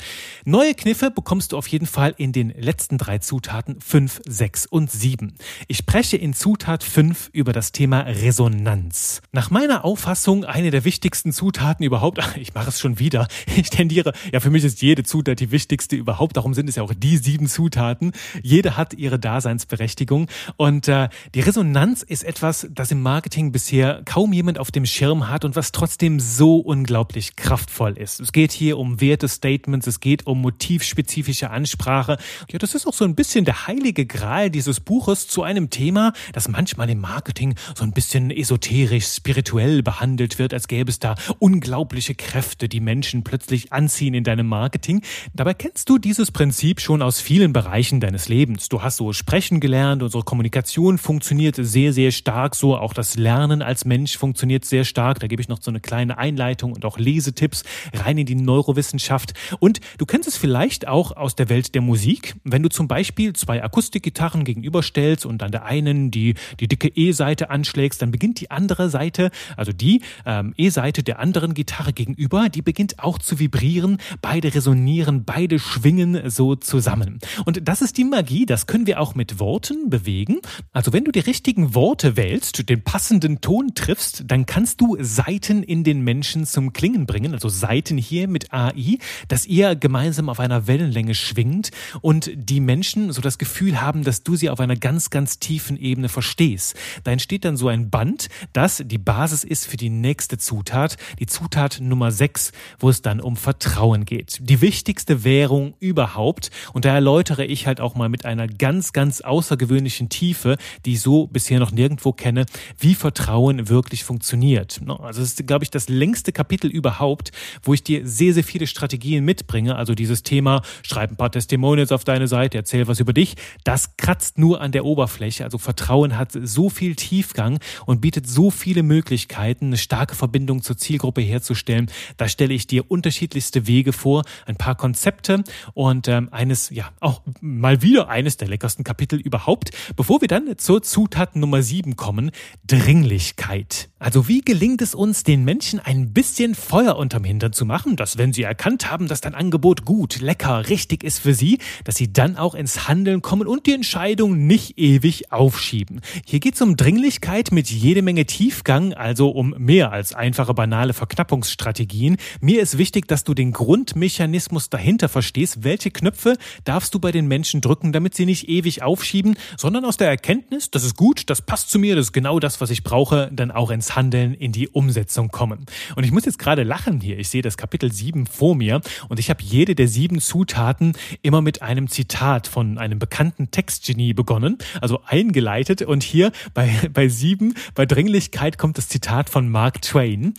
Neue 0.44 0.74
Kniffe 0.74 1.10
bekommst 1.10 1.52
du 1.52 1.56
auf 1.56 1.66
jeden 1.68 1.86
Fall 1.86 2.14
in 2.18 2.32
den 2.32 2.50
letzten 2.50 2.98
drei 2.98 3.18
Zutaten 3.18 3.80
5, 3.80 4.20
6 4.26 4.66
und 4.66 4.90
7. 4.90 5.34
Ich 5.68 5.78
spreche 5.78 6.16
in 6.16 6.34
Zutat 6.34 6.82
5 6.82 7.30
über 7.32 7.52
das 7.52 7.72
Thema 7.72 8.00
Resonanz. 8.00 9.22
Nach 9.32 9.50
meiner 9.50 9.84
Auffassung 9.84 10.44
eine 10.44 10.70
der 10.70 10.84
wichtigsten 10.84 11.32
Zutaten 11.32 11.84
überhaupt. 11.84 12.18
Ich 12.38 12.54
mache 12.54 12.68
es 12.68 12.80
schon 12.80 12.98
wieder. 12.98 13.26
Ich 13.56 13.70
tendiere, 13.70 14.12
ja, 14.32 14.40
für 14.40 14.50
mich 14.50 14.64
ist 14.64 14.80
jede 14.80 15.02
Zutat 15.02 15.40
die 15.40 15.50
wichtigste 15.50 15.96
überhaupt. 15.96 16.36
Darum 16.36 16.54
sind 16.54 16.68
es 16.68 16.76
ja 16.76 16.82
auch 16.82 16.94
die 16.94 17.16
sieben 17.16 17.46
Zutaten. 17.46 18.12
Jede 18.42 18.76
hat 18.76 18.94
ihre 18.94 19.18
Daseinsberechtigung. 19.18 20.28
Und 20.56 20.88
äh, 20.88 21.08
die 21.34 21.40
Resonanz 21.40 22.02
ist 22.02 22.24
etwas, 22.24 22.66
das 22.70 22.90
im 22.90 23.02
Marketing 23.02 23.52
bisher 23.52 24.02
kaum 24.04 24.32
jemand 24.32 24.58
auf 24.58 24.70
dem 24.70 24.84
Schirm 24.88 25.28
hat 25.28 25.44
und 25.44 25.56
was 25.56 25.72
trotzdem 25.72 26.20
so 26.20 26.56
unglaublich 26.58 27.36
kraftvoll 27.36 27.96
ist. 27.96 28.20
Es 28.20 28.32
geht 28.32 28.52
hier 28.52 28.78
um 28.78 29.00
Wertestatements, 29.00 29.86
es 29.86 30.00
geht 30.00 30.26
um 30.26 30.40
motivspezifische 30.40 31.50
Ansprache. 31.50 32.18
Ja, 32.50 32.58
das 32.58 32.74
ist 32.74 32.86
auch 32.86 32.92
so 32.94 33.04
ein 33.04 33.14
bisschen 33.14 33.44
der 33.44 33.66
heilige 33.66 34.06
Gral 34.06 34.50
dieses 34.50 34.80
Buches 34.80 35.28
zu 35.28 35.42
einem 35.42 35.70
Thema, 35.70 36.12
das 36.32 36.48
manchmal 36.48 36.90
im 36.90 37.00
Marketing 37.00 37.54
so 37.74 37.84
ein 37.84 37.92
bisschen 37.92 38.30
esoterisch, 38.30 39.06
spirituell 39.06 39.82
behandelt 39.82 40.38
wird, 40.38 40.54
als 40.54 40.68
gäbe 40.68 40.90
es 40.90 40.98
da 40.98 41.14
unglaubliche 41.38 42.14
Kräfte, 42.14 42.68
die 42.68 42.80
Menschen 42.80 43.24
plötzlich 43.24 43.72
anziehen 43.72 44.14
in 44.14 44.24
deinem 44.24 44.46
Marketing. 44.46 45.02
Dabei 45.34 45.54
kennst 45.54 45.88
du 45.88 45.98
dieses 45.98 46.30
Prinzip 46.30 46.80
schon 46.80 47.02
aus 47.02 47.20
vielen 47.20 47.52
Bereichen 47.52 48.00
deines 48.00 48.28
Lebens. 48.28 48.68
Du 48.68 48.82
hast 48.82 48.96
so 48.96 49.12
sprechen 49.12 49.60
gelernt, 49.60 50.02
unsere 50.02 50.22
Kommunikation 50.22 50.98
funktioniert 50.98 51.56
sehr, 51.56 51.92
sehr 51.92 52.10
stark 52.10 52.54
so, 52.54 52.76
auch 52.76 52.94
das 52.94 53.16
Lernen 53.16 53.62
als 53.62 53.84
Mensch 53.84 54.16
funktioniert 54.16 54.64
sehr 54.68 54.84
stark. 54.84 55.20
Da 55.20 55.26
gebe 55.26 55.42
ich 55.42 55.48
noch 55.48 55.58
so 55.60 55.70
eine 55.70 55.80
kleine 55.80 56.18
Einleitung 56.18 56.72
und 56.72 56.84
auch 56.84 56.98
Lesetipps 56.98 57.64
rein 57.94 58.18
in 58.18 58.26
die 58.26 58.34
Neurowissenschaft. 58.34 59.34
Und 59.60 59.80
du 59.98 60.06
kennst 60.06 60.28
es 60.28 60.36
vielleicht 60.36 60.86
auch 60.86 61.16
aus 61.16 61.34
der 61.34 61.48
Welt 61.48 61.74
der 61.74 61.82
Musik. 61.82 62.34
Wenn 62.44 62.62
du 62.62 62.68
zum 62.68 62.88
Beispiel 62.88 63.32
zwei 63.32 63.62
Akustikgitarren 63.62 64.44
gegenüberstellst 64.44 65.26
und 65.26 65.42
an 65.42 65.52
der 65.52 65.64
einen 65.64 66.10
die, 66.10 66.34
die 66.60 66.68
dicke 66.68 66.88
E-Seite 66.88 67.50
anschlägst, 67.50 68.02
dann 68.02 68.10
beginnt 68.10 68.40
die 68.40 68.50
andere 68.50 68.90
Seite, 68.90 69.30
also 69.56 69.72
die 69.72 70.02
ähm, 70.26 70.54
E-Seite 70.56 71.02
der 71.02 71.18
anderen 71.18 71.54
Gitarre 71.54 71.92
gegenüber, 71.92 72.48
die 72.48 72.62
beginnt 72.62 72.98
auch 72.98 73.18
zu 73.18 73.38
vibrieren. 73.38 73.98
Beide 74.22 74.54
resonieren, 74.54 75.24
beide 75.24 75.58
schwingen 75.58 76.30
so 76.30 76.56
zusammen. 76.56 77.18
Und 77.44 77.66
das 77.68 77.82
ist 77.82 77.98
die 77.98 78.04
Magie, 78.04 78.46
das 78.46 78.66
können 78.66 78.86
wir 78.86 79.00
auch 79.00 79.14
mit 79.14 79.38
Worten 79.38 79.90
bewegen. 79.90 80.40
Also 80.72 80.92
wenn 80.92 81.04
du 81.04 81.12
die 81.12 81.20
richtigen 81.20 81.74
Worte 81.74 82.16
wählst, 82.16 82.68
den 82.68 82.82
passenden 82.82 83.40
Ton 83.40 83.74
triffst, 83.74 84.24
dann 84.26 84.46
kannst 84.58 84.80
du 84.80 84.96
Seiten 84.98 85.62
in 85.62 85.84
den 85.84 86.02
Menschen 86.02 86.44
zum 86.44 86.72
Klingen 86.72 87.06
bringen, 87.06 87.32
also 87.32 87.48
Seiten 87.48 87.96
hier 87.96 88.26
mit 88.26 88.52
AI, 88.52 88.98
dass 89.28 89.46
ihr 89.46 89.76
gemeinsam 89.76 90.28
auf 90.28 90.40
einer 90.40 90.66
Wellenlänge 90.66 91.14
schwingt 91.14 91.70
und 92.00 92.32
die 92.34 92.58
Menschen 92.58 93.12
so 93.12 93.22
das 93.22 93.38
Gefühl 93.38 93.80
haben, 93.80 94.02
dass 94.02 94.24
du 94.24 94.34
sie 94.34 94.50
auf 94.50 94.58
einer 94.58 94.74
ganz, 94.74 95.10
ganz 95.10 95.38
tiefen 95.38 95.76
Ebene 95.76 96.08
verstehst. 96.08 96.74
Da 97.04 97.12
entsteht 97.12 97.44
dann 97.44 97.56
so 97.56 97.68
ein 97.68 97.88
Band, 97.88 98.30
das 98.52 98.82
die 98.84 98.98
Basis 98.98 99.44
ist 99.44 99.64
für 99.64 99.76
die 99.76 99.90
nächste 99.90 100.38
Zutat, 100.38 100.96
die 101.20 101.26
Zutat 101.26 101.78
Nummer 101.80 102.10
6, 102.10 102.50
wo 102.80 102.90
es 102.90 103.00
dann 103.00 103.20
um 103.20 103.36
Vertrauen 103.36 104.06
geht. 104.06 104.40
Die 104.42 104.60
wichtigste 104.60 105.22
Währung 105.22 105.74
überhaupt. 105.78 106.50
Und 106.72 106.84
da 106.84 106.92
erläutere 106.92 107.44
ich 107.44 107.68
halt 107.68 107.80
auch 107.80 107.94
mal 107.94 108.08
mit 108.08 108.24
einer 108.24 108.48
ganz, 108.48 108.92
ganz 108.92 109.20
außergewöhnlichen 109.20 110.08
Tiefe, 110.08 110.56
die 110.84 110.94
ich 110.94 111.00
so 111.00 111.28
bisher 111.28 111.60
noch 111.60 111.70
nirgendwo 111.70 112.12
kenne, 112.12 112.44
wie 112.76 112.96
Vertrauen 112.96 113.68
wirklich 113.68 114.02
funktioniert. 114.02 114.47
Also 114.56 115.22
es 115.22 115.34
ist, 115.34 115.46
glaube 115.46 115.64
ich, 115.64 115.70
das 115.70 115.88
längste 115.88 116.32
Kapitel 116.32 116.70
überhaupt, 116.70 117.32
wo 117.62 117.74
ich 117.74 117.82
dir 117.82 118.06
sehr, 118.06 118.34
sehr 118.34 118.44
viele 118.44 118.66
Strategien 118.66 119.24
mitbringe. 119.24 119.76
Also 119.76 119.94
dieses 119.94 120.22
Thema, 120.22 120.62
schreib 120.82 121.10
ein 121.10 121.16
paar 121.16 121.30
Testimonials 121.30 121.92
auf 121.92 122.04
deine 122.04 122.28
Seite, 122.28 122.58
erzähl 122.58 122.88
was 122.88 123.00
über 123.00 123.12
dich. 123.12 123.36
Das 123.64 123.96
kratzt 123.96 124.38
nur 124.38 124.60
an 124.60 124.72
der 124.72 124.84
Oberfläche. 124.84 125.44
Also 125.44 125.58
Vertrauen 125.58 126.16
hat 126.16 126.32
so 126.32 126.70
viel 126.70 126.96
Tiefgang 126.96 127.58
und 127.86 128.00
bietet 128.00 128.28
so 128.28 128.50
viele 128.50 128.82
Möglichkeiten, 128.82 129.66
eine 129.66 129.76
starke 129.76 130.14
Verbindung 130.14 130.62
zur 130.62 130.76
Zielgruppe 130.76 131.20
herzustellen. 131.20 131.90
Da 132.16 132.28
stelle 132.28 132.54
ich 132.54 132.66
dir 132.66 132.90
unterschiedlichste 132.90 133.66
Wege 133.66 133.92
vor, 133.92 134.22
ein 134.46 134.56
paar 134.56 134.74
Konzepte 134.74 135.44
und 135.74 136.08
ähm, 136.08 136.28
eines, 136.32 136.70
ja, 136.70 136.90
auch 137.00 137.22
mal 137.40 137.82
wieder 137.82 138.08
eines 138.08 138.36
der 138.36 138.48
leckersten 138.48 138.84
Kapitel 138.84 139.18
überhaupt. 139.18 139.70
Bevor 139.96 140.20
wir 140.20 140.28
dann 140.28 140.56
zur 140.58 140.82
Zutat 140.82 141.36
Nummer 141.36 141.62
sieben 141.62 141.96
kommen, 141.96 142.30
Dringlichkeit. 142.66 143.90
Also 143.98 144.28
wie 144.28 144.37
gelingt 144.42 144.82
es 144.82 144.94
uns, 144.94 145.22
den 145.22 145.44
Menschen 145.44 145.80
ein 145.80 146.12
bisschen 146.12 146.54
Feuer 146.54 146.96
unterm 146.96 147.24
Hintern 147.24 147.52
zu 147.52 147.64
machen, 147.64 147.96
dass 147.96 148.18
wenn 148.18 148.32
sie 148.32 148.42
erkannt 148.42 148.90
haben, 148.90 149.08
dass 149.08 149.20
dein 149.20 149.34
Angebot 149.34 149.84
gut, 149.84 150.20
lecker, 150.20 150.68
richtig 150.68 151.04
ist 151.04 151.20
für 151.20 151.34
sie, 151.34 151.58
dass 151.84 151.96
sie 151.96 152.12
dann 152.12 152.36
auch 152.36 152.54
ins 152.54 152.88
Handeln 152.88 153.22
kommen 153.22 153.46
und 153.46 153.66
die 153.66 153.72
Entscheidung 153.72 154.46
nicht 154.46 154.78
ewig 154.78 155.32
aufschieben. 155.32 156.00
Hier 156.26 156.40
geht 156.40 156.54
es 156.54 156.62
um 156.62 156.76
Dringlichkeit 156.76 157.52
mit 157.52 157.70
jede 157.70 158.02
Menge 158.02 158.26
Tiefgang, 158.26 158.92
also 158.92 159.30
um 159.30 159.54
mehr 159.58 159.92
als 159.92 160.12
einfache 160.14 160.54
banale 160.54 160.92
Verknappungsstrategien. 160.92 162.16
Mir 162.40 162.60
ist 162.60 162.78
wichtig, 162.78 163.08
dass 163.08 163.24
du 163.24 163.34
den 163.34 163.52
Grundmechanismus 163.52 164.70
dahinter 164.70 165.08
verstehst. 165.08 165.64
Welche 165.64 165.90
Knöpfe 165.90 166.36
darfst 166.64 166.94
du 166.94 166.98
bei 166.98 167.12
den 167.12 167.26
Menschen 167.26 167.60
drücken, 167.60 167.92
damit 167.92 168.14
sie 168.14 168.26
nicht 168.26 168.48
ewig 168.48 168.82
aufschieben, 168.82 169.36
sondern 169.56 169.84
aus 169.84 169.96
der 169.96 170.08
Erkenntnis, 170.08 170.70
das 170.70 170.84
ist 170.84 170.96
gut, 170.96 171.30
das 171.30 171.42
passt 171.42 171.70
zu 171.70 171.78
mir, 171.78 171.96
das 171.96 172.06
ist 172.06 172.12
genau 172.12 172.38
das, 172.40 172.60
was 172.60 172.70
ich 172.70 172.82
brauche, 172.82 173.30
dann 173.32 173.50
auch 173.50 173.70
ins 173.70 173.96
Handeln, 173.96 174.27
in 174.34 174.52
die 174.52 174.68
Umsetzung 174.68 175.28
kommen. 175.28 175.66
Und 175.96 176.04
ich 176.04 176.12
muss 176.12 176.24
jetzt 176.24 176.38
gerade 176.38 176.62
lachen 176.62 177.00
hier. 177.00 177.18
Ich 177.18 177.28
sehe 177.28 177.42
das 177.42 177.56
Kapitel 177.56 177.92
7 177.92 178.26
vor 178.26 178.54
mir 178.54 178.80
und 179.08 179.18
ich 179.18 179.30
habe 179.30 179.42
jede 179.42 179.74
der 179.74 179.88
sieben 179.88 180.20
Zutaten 180.20 180.94
immer 181.22 181.42
mit 181.42 181.62
einem 181.62 181.88
Zitat 181.88 182.46
von 182.46 182.78
einem 182.78 182.98
bekannten 182.98 183.50
Textgenie 183.50 184.14
begonnen, 184.14 184.58
also 184.80 185.00
eingeleitet. 185.04 185.82
Und 185.82 186.02
hier 186.02 186.32
bei, 186.54 186.70
bei 186.92 187.08
sieben, 187.08 187.54
bei 187.74 187.86
Dringlichkeit 187.86 188.58
kommt 188.58 188.78
das 188.78 188.88
Zitat 188.88 189.30
von 189.30 189.48
Mark 189.48 189.82
Twain. 189.82 190.34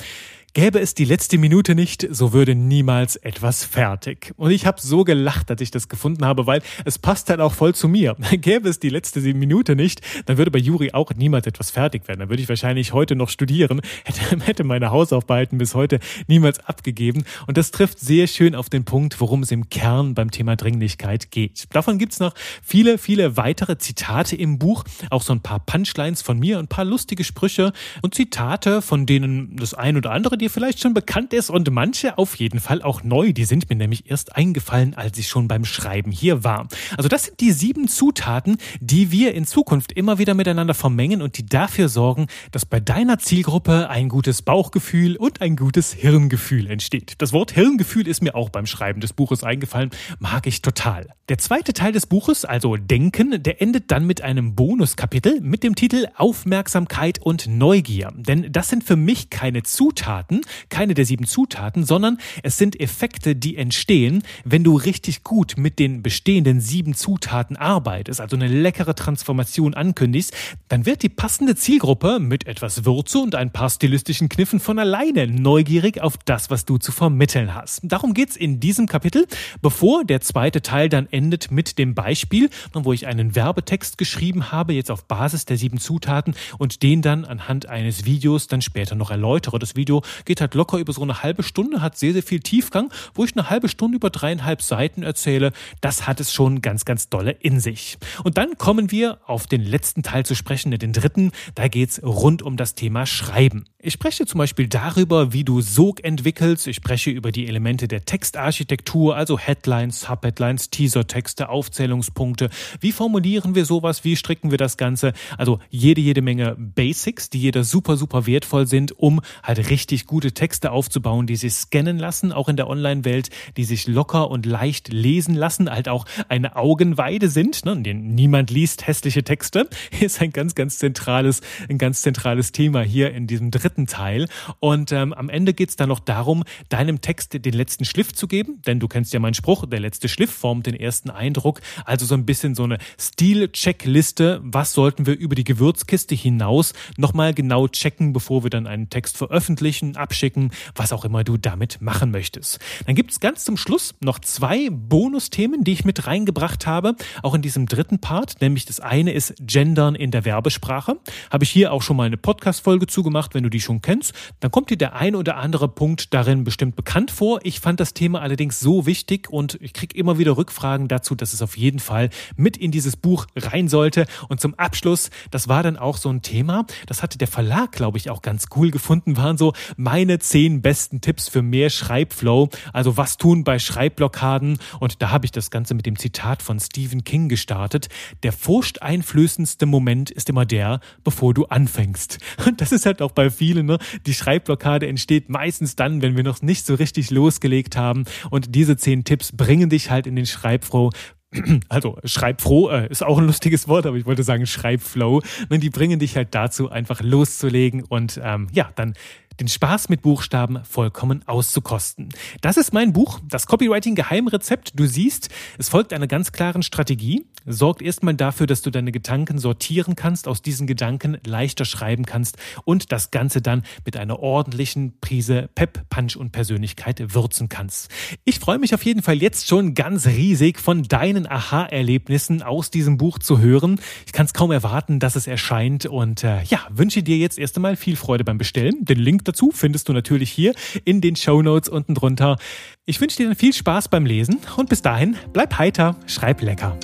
Gäbe 0.59 0.81
es 0.81 0.93
die 0.93 1.05
letzte 1.05 1.37
Minute 1.37 1.73
nicht, 1.73 2.05
so 2.11 2.33
würde 2.33 2.53
niemals 2.53 3.15
etwas 3.15 3.63
fertig. 3.63 4.33
Und 4.35 4.51
ich 4.51 4.65
habe 4.65 4.81
so 4.81 5.05
gelacht, 5.05 5.49
als 5.49 5.61
ich 5.61 5.71
das 5.71 5.87
gefunden 5.87 6.25
habe, 6.25 6.47
weil 6.47 6.61
es 6.83 6.99
passt 6.99 7.29
halt 7.29 7.39
auch 7.39 7.53
voll 7.53 7.73
zu 7.73 7.87
mir. 7.87 8.17
Gäbe 8.33 8.67
es 8.67 8.77
die 8.77 8.89
letzte 8.89 9.21
Minute 9.21 9.77
nicht, 9.77 10.01
dann 10.25 10.37
würde 10.37 10.51
bei 10.51 10.59
Juri 10.59 10.91
auch 10.91 11.13
niemals 11.15 11.47
etwas 11.47 11.71
fertig 11.71 12.09
werden. 12.09 12.19
Dann 12.19 12.29
würde 12.29 12.43
ich 12.43 12.49
wahrscheinlich 12.49 12.91
heute 12.91 13.15
noch 13.15 13.29
studieren, 13.29 13.79
hätte, 14.41 14.65
meine 14.65 14.91
Hausaufgaben 14.91 15.59
bis 15.59 15.75
heute 15.75 16.01
niemals 16.27 16.59
abgegeben. 16.59 17.23
Und 17.47 17.55
das 17.55 17.71
trifft 17.71 18.01
sehr 18.01 18.27
schön 18.27 18.53
auf 18.53 18.69
den 18.69 18.83
Punkt, 18.83 19.21
worum 19.21 19.43
es 19.43 19.51
im 19.51 19.69
Kern 19.69 20.13
beim 20.13 20.29
Thema 20.29 20.57
Dringlichkeit 20.57 21.31
geht. 21.31 21.67
Davon 21.71 21.99
gibt's 21.99 22.19
noch 22.19 22.33
viele, 22.61 22.97
viele 22.97 23.37
weitere 23.37 23.77
Zitate 23.77 24.35
im 24.35 24.59
Buch, 24.59 24.83
auch 25.09 25.21
so 25.21 25.31
ein 25.31 25.39
paar 25.39 25.61
Punchlines 25.61 26.21
von 26.21 26.37
mir, 26.37 26.59
ein 26.59 26.67
paar 26.67 26.83
lustige 26.83 27.23
Sprüche 27.23 27.71
und 28.01 28.13
Zitate, 28.13 28.81
von 28.81 29.05
denen 29.05 29.55
das 29.55 29.73
ein 29.73 29.95
oder 29.95 30.11
andere 30.11 30.37
dir 30.37 30.48
vielleicht 30.49 30.79
schon 30.79 30.93
bekannt 30.93 31.33
ist 31.33 31.49
und 31.49 31.69
manche 31.71 32.17
auf 32.17 32.35
jeden 32.35 32.59
Fall 32.59 32.81
auch 32.81 33.03
neu. 33.03 33.33
Die 33.33 33.45
sind 33.45 33.69
mir 33.69 33.75
nämlich 33.75 34.09
erst 34.09 34.35
eingefallen, 34.35 34.93
als 34.95 35.17
ich 35.17 35.27
schon 35.27 35.47
beim 35.47 35.65
Schreiben 35.65 36.11
hier 36.11 36.43
war. 36.43 36.67
Also 36.97 37.07
das 37.07 37.25
sind 37.25 37.39
die 37.39 37.51
sieben 37.51 37.87
Zutaten, 37.87 38.57
die 38.79 39.11
wir 39.11 39.33
in 39.33 39.45
Zukunft 39.45 39.91
immer 39.91 40.17
wieder 40.17 40.33
miteinander 40.33 40.73
vermengen 40.73 41.21
und 41.21 41.37
die 41.37 41.45
dafür 41.45 41.89
sorgen, 41.89 42.27
dass 42.51 42.65
bei 42.65 42.79
deiner 42.79 43.19
Zielgruppe 43.19 43.89
ein 43.89 44.09
gutes 44.09 44.41
Bauchgefühl 44.41 45.15
und 45.15 45.41
ein 45.41 45.55
gutes 45.55 45.93
Hirngefühl 45.93 46.67
entsteht. 46.67 47.15
Das 47.19 47.33
Wort 47.33 47.51
Hirngefühl 47.51 48.07
ist 48.07 48.21
mir 48.21 48.35
auch 48.35 48.49
beim 48.49 48.65
Schreiben 48.65 49.01
des 49.01 49.13
Buches 49.13 49.43
eingefallen, 49.43 49.91
mag 50.19 50.47
ich 50.47 50.61
total. 50.61 51.07
Der 51.29 51.37
zweite 51.37 51.73
Teil 51.73 51.91
des 51.91 52.07
Buches, 52.07 52.43
also 52.43 52.75
Denken, 52.75 53.43
der 53.43 53.61
endet 53.61 53.91
dann 53.91 54.07
mit 54.07 54.21
einem 54.21 54.55
Bonuskapitel 54.55 55.41
mit 55.41 55.63
dem 55.63 55.75
Titel 55.75 56.07
Aufmerksamkeit 56.15 57.19
und 57.19 57.47
Neugier. 57.47 58.11
Denn 58.15 58.51
das 58.51 58.69
sind 58.69 58.83
für 58.83 58.95
mich 58.95 59.29
keine 59.29 59.61
Zutaten, 59.61 60.28
Zutaten, 60.29 60.41
keine 60.69 60.93
der 60.93 61.05
sieben 61.05 61.25
Zutaten, 61.25 61.83
sondern 61.83 62.17
es 62.43 62.57
sind 62.57 62.79
Effekte, 62.79 63.35
die 63.35 63.57
entstehen, 63.57 64.23
wenn 64.43 64.63
du 64.63 64.75
richtig 64.75 65.23
gut 65.23 65.55
mit 65.57 65.79
den 65.79 66.03
bestehenden 66.03 66.61
sieben 66.61 66.93
Zutaten 66.93 67.57
arbeitest, 67.57 68.21
also 68.21 68.35
eine 68.35 68.47
leckere 68.47 68.95
Transformation 68.95 69.73
ankündigst, 69.73 70.33
dann 70.67 70.85
wird 70.85 71.03
die 71.03 71.09
passende 71.09 71.55
Zielgruppe 71.55 72.19
mit 72.19 72.47
etwas 72.47 72.85
Würze 72.85 73.19
und 73.19 73.35
ein 73.35 73.51
paar 73.51 73.69
stilistischen 73.69 74.29
Kniffen 74.29 74.59
von 74.59 74.79
alleine 74.79 75.27
neugierig 75.27 76.01
auf 76.01 76.17
das, 76.25 76.49
was 76.49 76.65
du 76.65 76.77
zu 76.77 76.91
vermitteln 76.91 77.55
hast. 77.55 77.81
Darum 77.83 78.13
geht's 78.13 78.35
in 78.35 78.59
diesem 78.59 78.87
Kapitel, 78.87 79.25
bevor 79.61 80.03
der 80.05 80.21
zweite 80.21 80.61
Teil 80.61 80.89
dann 80.89 81.07
endet 81.07 81.51
mit 81.51 81.77
dem 81.77 81.95
Beispiel, 81.95 82.49
wo 82.73 82.93
ich 82.93 83.07
einen 83.07 83.35
Werbetext 83.35 83.97
geschrieben 83.97 84.51
habe, 84.51 84.73
jetzt 84.73 84.91
auf 84.91 85.05
Basis 85.05 85.45
der 85.45 85.57
sieben 85.57 85.79
Zutaten 85.79 86.35
und 86.57 86.83
den 86.83 87.01
dann 87.01 87.25
anhand 87.25 87.67
eines 87.67 88.05
Videos 88.05 88.47
dann 88.47 88.61
später 88.61 88.95
noch 88.95 89.11
erläutere. 89.11 89.59
Das 89.59 89.75
Video 89.75 90.03
geht 90.25 90.41
halt 90.41 90.55
locker 90.55 90.77
über 90.77 90.93
so 90.93 91.01
eine 91.01 91.23
halbe 91.23 91.43
Stunde, 91.43 91.81
hat 91.81 91.97
sehr, 91.97 92.13
sehr 92.13 92.23
viel 92.23 92.39
Tiefgang, 92.39 92.91
wo 93.13 93.25
ich 93.25 93.35
eine 93.35 93.49
halbe 93.49 93.69
Stunde 93.69 93.97
über 93.97 94.09
dreieinhalb 94.09 94.61
Seiten 94.61 95.03
erzähle. 95.03 95.51
Das 95.81 96.07
hat 96.07 96.19
es 96.19 96.33
schon 96.33 96.61
ganz, 96.61 96.85
ganz 96.85 97.09
dolle 97.09 97.31
in 97.31 97.59
sich. 97.59 97.97
Und 98.23 98.37
dann 98.37 98.57
kommen 98.57 98.91
wir 98.91 99.19
auf 99.25 99.47
den 99.47 99.63
letzten 99.63 100.03
Teil 100.03 100.25
zu 100.25 100.35
sprechen, 100.35 100.71
den 100.71 100.93
dritten. 100.93 101.31
Da 101.55 101.67
geht's 101.67 102.01
rund 102.03 102.41
um 102.41 102.57
das 102.57 102.75
Thema 102.75 103.05
Schreiben. 103.05 103.65
Ich 103.81 103.93
spreche 103.93 104.25
zum 104.25 104.39
Beispiel 104.39 104.67
darüber, 104.67 105.31
wie 105.31 105.45
du 105.45 105.61
Sog 105.61 106.03
entwickelst. 106.03 106.67
Ich 106.67 106.75
spreche 106.75 107.11
über 107.11 107.31
die 107.31 107.47
Elemente 107.47 107.87
der 107.87 108.03
Textarchitektur, 108.03 109.15
also 109.15 109.39
Headlines, 109.39 110.01
Subheadlines, 110.01 110.69
Teasertexte, 110.69 111.47
Aufzählungspunkte. 111.47 112.49
Wie 112.81 112.91
formulieren 112.91 113.55
wir 113.55 113.63
sowas? 113.63 114.03
Wie 114.03 114.17
stricken 114.17 114.51
wir 114.51 114.57
das 114.57 114.75
Ganze? 114.75 115.13
Also 115.37 115.59
jede, 115.69 116.01
jede 116.01 116.21
Menge 116.21 116.57
Basics, 116.57 117.29
die 117.29 117.39
jeder 117.39 117.63
super, 117.63 117.95
super 117.95 118.25
wertvoll 118.25 118.67
sind, 118.67 118.91
um 118.99 119.21
halt 119.43 119.69
richtig 119.69 120.05
gute 120.09 120.31
Texte 120.31 120.71
aufzubauen, 120.71 121.27
die 121.27 121.35
sich 121.35 121.53
scannen 121.53 121.99
lassen, 121.99 122.31
auch 122.31 122.49
in 122.49 122.57
der 122.57 122.67
Online-Welt, 122.67 123.29
die 123.57 123.63
sich 123.63 123.87
locker 123.87 124.31
und 124.31 124.47
leicht 124.47 124.91
lesen 124.91 125.35
lassen, 125.35 125.69
halt 125.69 125.87
auch 125.87 126.05
eine 126.29 126.55
Augenweide 126.55 127.29
sind, 127.29 127.63
ne, 127.63 127.75
niemand 127.75 128.49
liest 128.49 128.87
hässliche 128.87 129.23
Texte, 129.23 129.69
ist 129.99 130.19
ein 130.19 130.31
ganz, 130.31 130.55
ganz 130.55 130.79
zentrales, 130.79 131.41
ein 131.69 131.77
ganz 131.77 132.01
zentrales 132.01 132.51
Thema 132.51 132.81
hier 132.81 133.13
in 133.13 133.27
diesem 133.27 133.51
dritten 133.51 133.85
Teil. 133.85 134.27
Und 134.59 134.91
ähm, 134.91 135.13
am 135.13 135.29
Ende 135.29 135.53
geht 135.53 135.69
es 135.69 135.75
dann 135.75 135.89
noch 135.89 135.99
darum, 135.99 136.43
deinem 136.69 137.01
Text 137.01 137.45
den 137.45 137.53
letzten 137.53 137.85
Schliff 137.85 138.11
zu 138.11 138.27
geben, 138.27 138.63
denn 138.65 138.79
du 138.79 138.87
kennst 138.87 139.13
ja 139.13 139.19
meinen 139.19 139.35
Spruch, 139.35 139.67
der 139.67 139.79
letzte 139.79 140.09
Schliff 140.09 140.31
formt 140.31 140.65
den 140.65 140.75
ersten 140.75 141.11
Eindruck. 141.11 141.61
Also 141.85 142.07
so 142.07 142.15
ein 142.15 142.25
bisschen 142.25 142.55
so 142.55 142.63
eine 142.63 142.79
Stil-Checkliste, 142.99 144.41
was 144.41 144.73
sollten 144.73 145.05
wir 145.05 145.15
über 145.15 145.35
die 145.35 145.43
Gewürzkiste 145.43 146.15
hinaus 146.15 146.73
nochmal 146.97 147.35
genau 147.35 147.67
checken, 147.67 148.11
bevor 148.11 148.41
wir 148.41 148.49
dann 148.49 148.65
einen 148.65 148.89
Text 148.89 149.15
veröffentlichen, 149.15 149.98
abschicken, 149.99 150.51
was 150.75 150.93
auch 150.93 151.05
immer 151.05 151.23
du 151.23 151.37
damit 151.37 151.81
machen 151.81 152.11
möchtest. 152.11 152.59
Dann 152.85 152.95
gibt 152.95 153.11
es 153.11 153.19
ganz 153.19 153.43
zum 153.43 153.57
Schluss 153.57 153.95
noch 153.99 154.19
zwei 154.19 154.69
Bonusthemen, 154.71 155.63
die 155.63 155.73
ich 155.73 155.85
mit 155.85 156.07
reingebracht 156.07 156.65
habe, 156.65 156.95
auch 157.21 157.33
in 157.33 157.41
diesem 157.41 157.67
dritten 157.67 157.99
Part, 157.99 158.41
nämlich 158.41 158.65
das 158.65 158.79
eine 158.79 159.11
ist 159.11 159.35
Gendern 159.39 159.95
in 159.95 160.11
der 160.11 160.25
Werbesprache. 160.25 160.97
Habe 161.29 161.43
ich 161.43 161.49
hier 161.49 161.71
auch 161.71 161.81
schon 161.81 161.97
mal 161.97 162.05
eine 162.05 162.17
Podcast-Folge 162.17 162.87
zugemacht, 162.87 163.33
wenn 163.33 163.43
du 163.43 163.49
die 163.49 163.61
schon 163.61 163.81
kennst. 163.81 164.13
Dann 164.39 164.51
kommt 164.51 164.69
dir 164.69 164.77
der 164.77 164.95
ein 164.95 165.15
oder 165.15 165.37
andere 165.37 165.67
Punkt 165.67 166.13
darin 166.13 166.43
bestimmt 166.43 166.75
bekannt 166.75 167.11
vor. 167.11 167.39
Ich 167.43 167.59
fand 167.59 167.79
das 167.79 167.93
Thema 167.93 168.21
allerdings 168.21 168.59
so 168.59 168.85
wichtig 168.85 169.29
und 169.29 169.57
ich 169.61 169.73
kriege 169.73 169.97
immer 169.97 170.17
wieder 170.17 170.37
Rückfragen 170.37 170.87
dazu, 170.87 171.15
dass 171.15 171.33
es 171.33 171.41
auf 171.41 171.57
jeden 171.57 171.79
Fall 171.79 172.09
mit 172.35 172.57
in 172.57 172.71
dieses 172.71 172.95
Buch 172.95 173.27
rein 173.35 173.67
sollte. 173.67 174.05
Und 174.27 174.39
zum 174.39 174.55
Abschluss, 174.55 175.09
das 175.31 175.47
war 175.47 175.63
dann 175.63 175.77
auch 175.77 175.97
so 175.97 176.09
ein 176.09 176.21
Thema, 176.21 176.65
das 176.87 177.03
hatte 177.03 177.17
der 177.17 177.27
Verlag, 177.27 177.71
glaube 177.71 177.97
ich, 177.97 178.09
auch 178.09 178.21
ganz 178.21 178.47
cool 178.55 178.71
gefunden, 178.71 179.17
waren 179.17 179.37
so 179.37 179.53
meine 179.89 180.19
zehn 180.19 180.61
besten 180.61 181.01
Tipps 181.01 181.29
für 181.29 181.41
mehr 181.41 181.71
Schreibflow. 181.71 182.49
Also 182.73 182.95
was 182.95 183.17
tun 183.17 183.43
bei 183.43 183.57
Schreibblockaden. 183.57 184.59
Und 184.79 185.01
da 185.01 185.09
habe 185.09 185.25
ich 185.25 185.31
das 185.31 185.49
Ganze 185.49 185.73
mit 185.73 185.87
dem 185.87 185.97
Zitat 185.97 186.43
von 186.43 186.59
Stephen 186.59 187.03
King 187.03 187.27
gestartet. 187.27 187.89
Der 188.21 188.31
furchteinflößendste 188.31 189.65
Moment 189.65 190.11
ist 190.11 190.29
immer 190.29 190.45
der, 190.45 190.79
bevor 191.03 191.33
du 191.33 191.45
anfängst. 191.45 192.19
Und 192.45 192.61
das 192.61 192.71
ist 192.71 192.85
halt 192.85 193.01
auch 193.01 193.13
bei 193.13 193.31
vielen, 193.31 193.65
ne? 193.65 193.79
Die 194.05 194.13
Schreibblockade 194.13 194.85
entsteht 194.87 195.27
meistens 195.27 195.75
dann, 195.75 196.03
wenn 196.03 196.15
wir 196.15 196.23
noch 196.23 196.43
nicht 196.43 196.67
so 196.67 196.75
richtig 196.75 197.09
losgelegt 197.09 197.75
haben. 197.75 198.03
Und 198.29 198.53
diese 198.53 198.77
zehn 198.77 199.05
Tipps 199.05 199.31
bringen 199.31 199.71
dich 199.71 199.89
halt 199.89 200.05
in 200.05 200.15
den 200.15 200.27
Schreibflow, 200.27 200.91
also 201.69 201.97
schreibfroh 202.03 202.69
äh, 202.69 202.87
ist 202.89 203.03
auch 203.03 203.17
ein 203.17 203.25
lustiges 203.25 203.67
Wort, 203.67 203.87
aber 203.87 203.97
ich 203.97 204.05
wollte 204.05 204.21
sagen 204.21 204.45
Schreibflow. 204.45 205.23
Und 205.49 205.63
die 205.63 205.71
bringen 205.71 205.97
dich 205.97 206.15
halt 206.15 206.35
dazu, 206.35 206.69
einfach 206.69 207.01
loszulegen 207.01 207.83
und 207.83 208.21
ähm, 208.23 208.49
ja, 208.51 208.69
dann 208.75 208.93
den 209.39 209.47
Spaß 209.47 209.89
mit 209.89 210.01
Buchstaben 210.01 210.63
vollkommen 210.63 211.23
auszukosten. 211.25 212.09
Das 212.41 212.57
ist 212.57 212.73
mein 212.73 212.93
Buch, 212.93 213.19
das 213.27 213.47
Copywriting 213.47 213.95
Geheimrezept. 213.95 214.73
Du 214.75 214.85
siehst, 214.85 215.29
es 215.57 215.69
folgt 215.69 215.93
einer 215.93 216.07
ganz 216.07 216.31
klaren 216.31 216.63
Strategie. 216.63 217.25
Sorgt 217.45 217.81
erstmal 217.81 218.15
dafür, 218.15 218.47
dass 218.47 218.61
du 218.61 218.69
deine 218.69 218.91
Gedanken 218.91 219.39
sortieren 219.39 219.95
kannst, 219.95 220.27
aus 220.27 220.41
diesen 220.41 220.67
Gedanken 220.67 221.17
leichter 221.25 221.65
schreiben 221.65 222.05
kannst 222.05 222.37
und 222.65 222.91
das 222.91 223.11
Ganze 223.11 223.41
dann 223.41 223.63
mit 223.85 223.95
einer 223.95 224.19
ordentlichen 224.19 224.99
Prise 224.99 225.49
Pep, 225.55 225.89
Punch 225.89 226.17
und 226.17 226.31
Persönlichkeit 226.31 227.13
würzen 227.13 227.47
kannst. 227.47 227.89
Ich 228.25 228.39
freue 228.39 228.59
mich 228.59 228.73
auf 228.73 228.83
jeden 228.83 229.01
Fall 229.01 229.21
jetzt 229.21 229.47
schon 229.47 229.73
ganz 229.73 230.05
riesig 230.05 230.59
von 230.59 230.83
deinen 230.83 231.25
Aha-Erlebnissen 231.27 232.43
aus 232.43 232.71
diesem 232.71 232.97
Buch 232.97 233.19
zu 233.19 233.39
hören. 233.39 233.79
Ich 234.05 234.11
kann 234.11 234.25
es 234.25 234.33
kaum 234.33 234.51
erwarten, 234.51 234.99
dass 234.99 235.15
es 235.15 235.25
erscheint 235.25 235.85
und 235.85 236.23
äh, 236.23 236.43
ja, 236.43 236.59
wünsche 236.69 237.03
dir 237.03 237.17
jetzt 237.17 237.39
erst 237.39 237.55
einmal 237.55 237.77
viel 237.77 237.95
Freude 237.95 238.23
beim 238.23 238.37
Bestellen. 238.37 238.83
Den 238.83 238.99
Link 238.99 239.25
dazu 239.29 239.51
findest 239.53 239.89
du 239.89 239.93
natürlich 239.93 240.31
hier 240.31 240.53
in 240.85 241.01
den 241.01 241.15
Show 241.15 241.41
Notes 241.41 241.69
unten 241.69 241.95
drunter. 241.95 242.37
Ich 242.85 242.99
wünsche 242.99 243.17
dir 243.17 243.27
dann 243.27 243.35
viel 243.35 243.53
Spaß 243.53 243.87
beim 243.87 244.05
Lesen 244.05 244.39
und 244.57 244.69
bis 244.69 244.81
dahin 244.81 245.15
bleib 245.33 245.57
heiter, 245.57 245.95
schreib 246.07 246.41
lecker. 246.41 246.77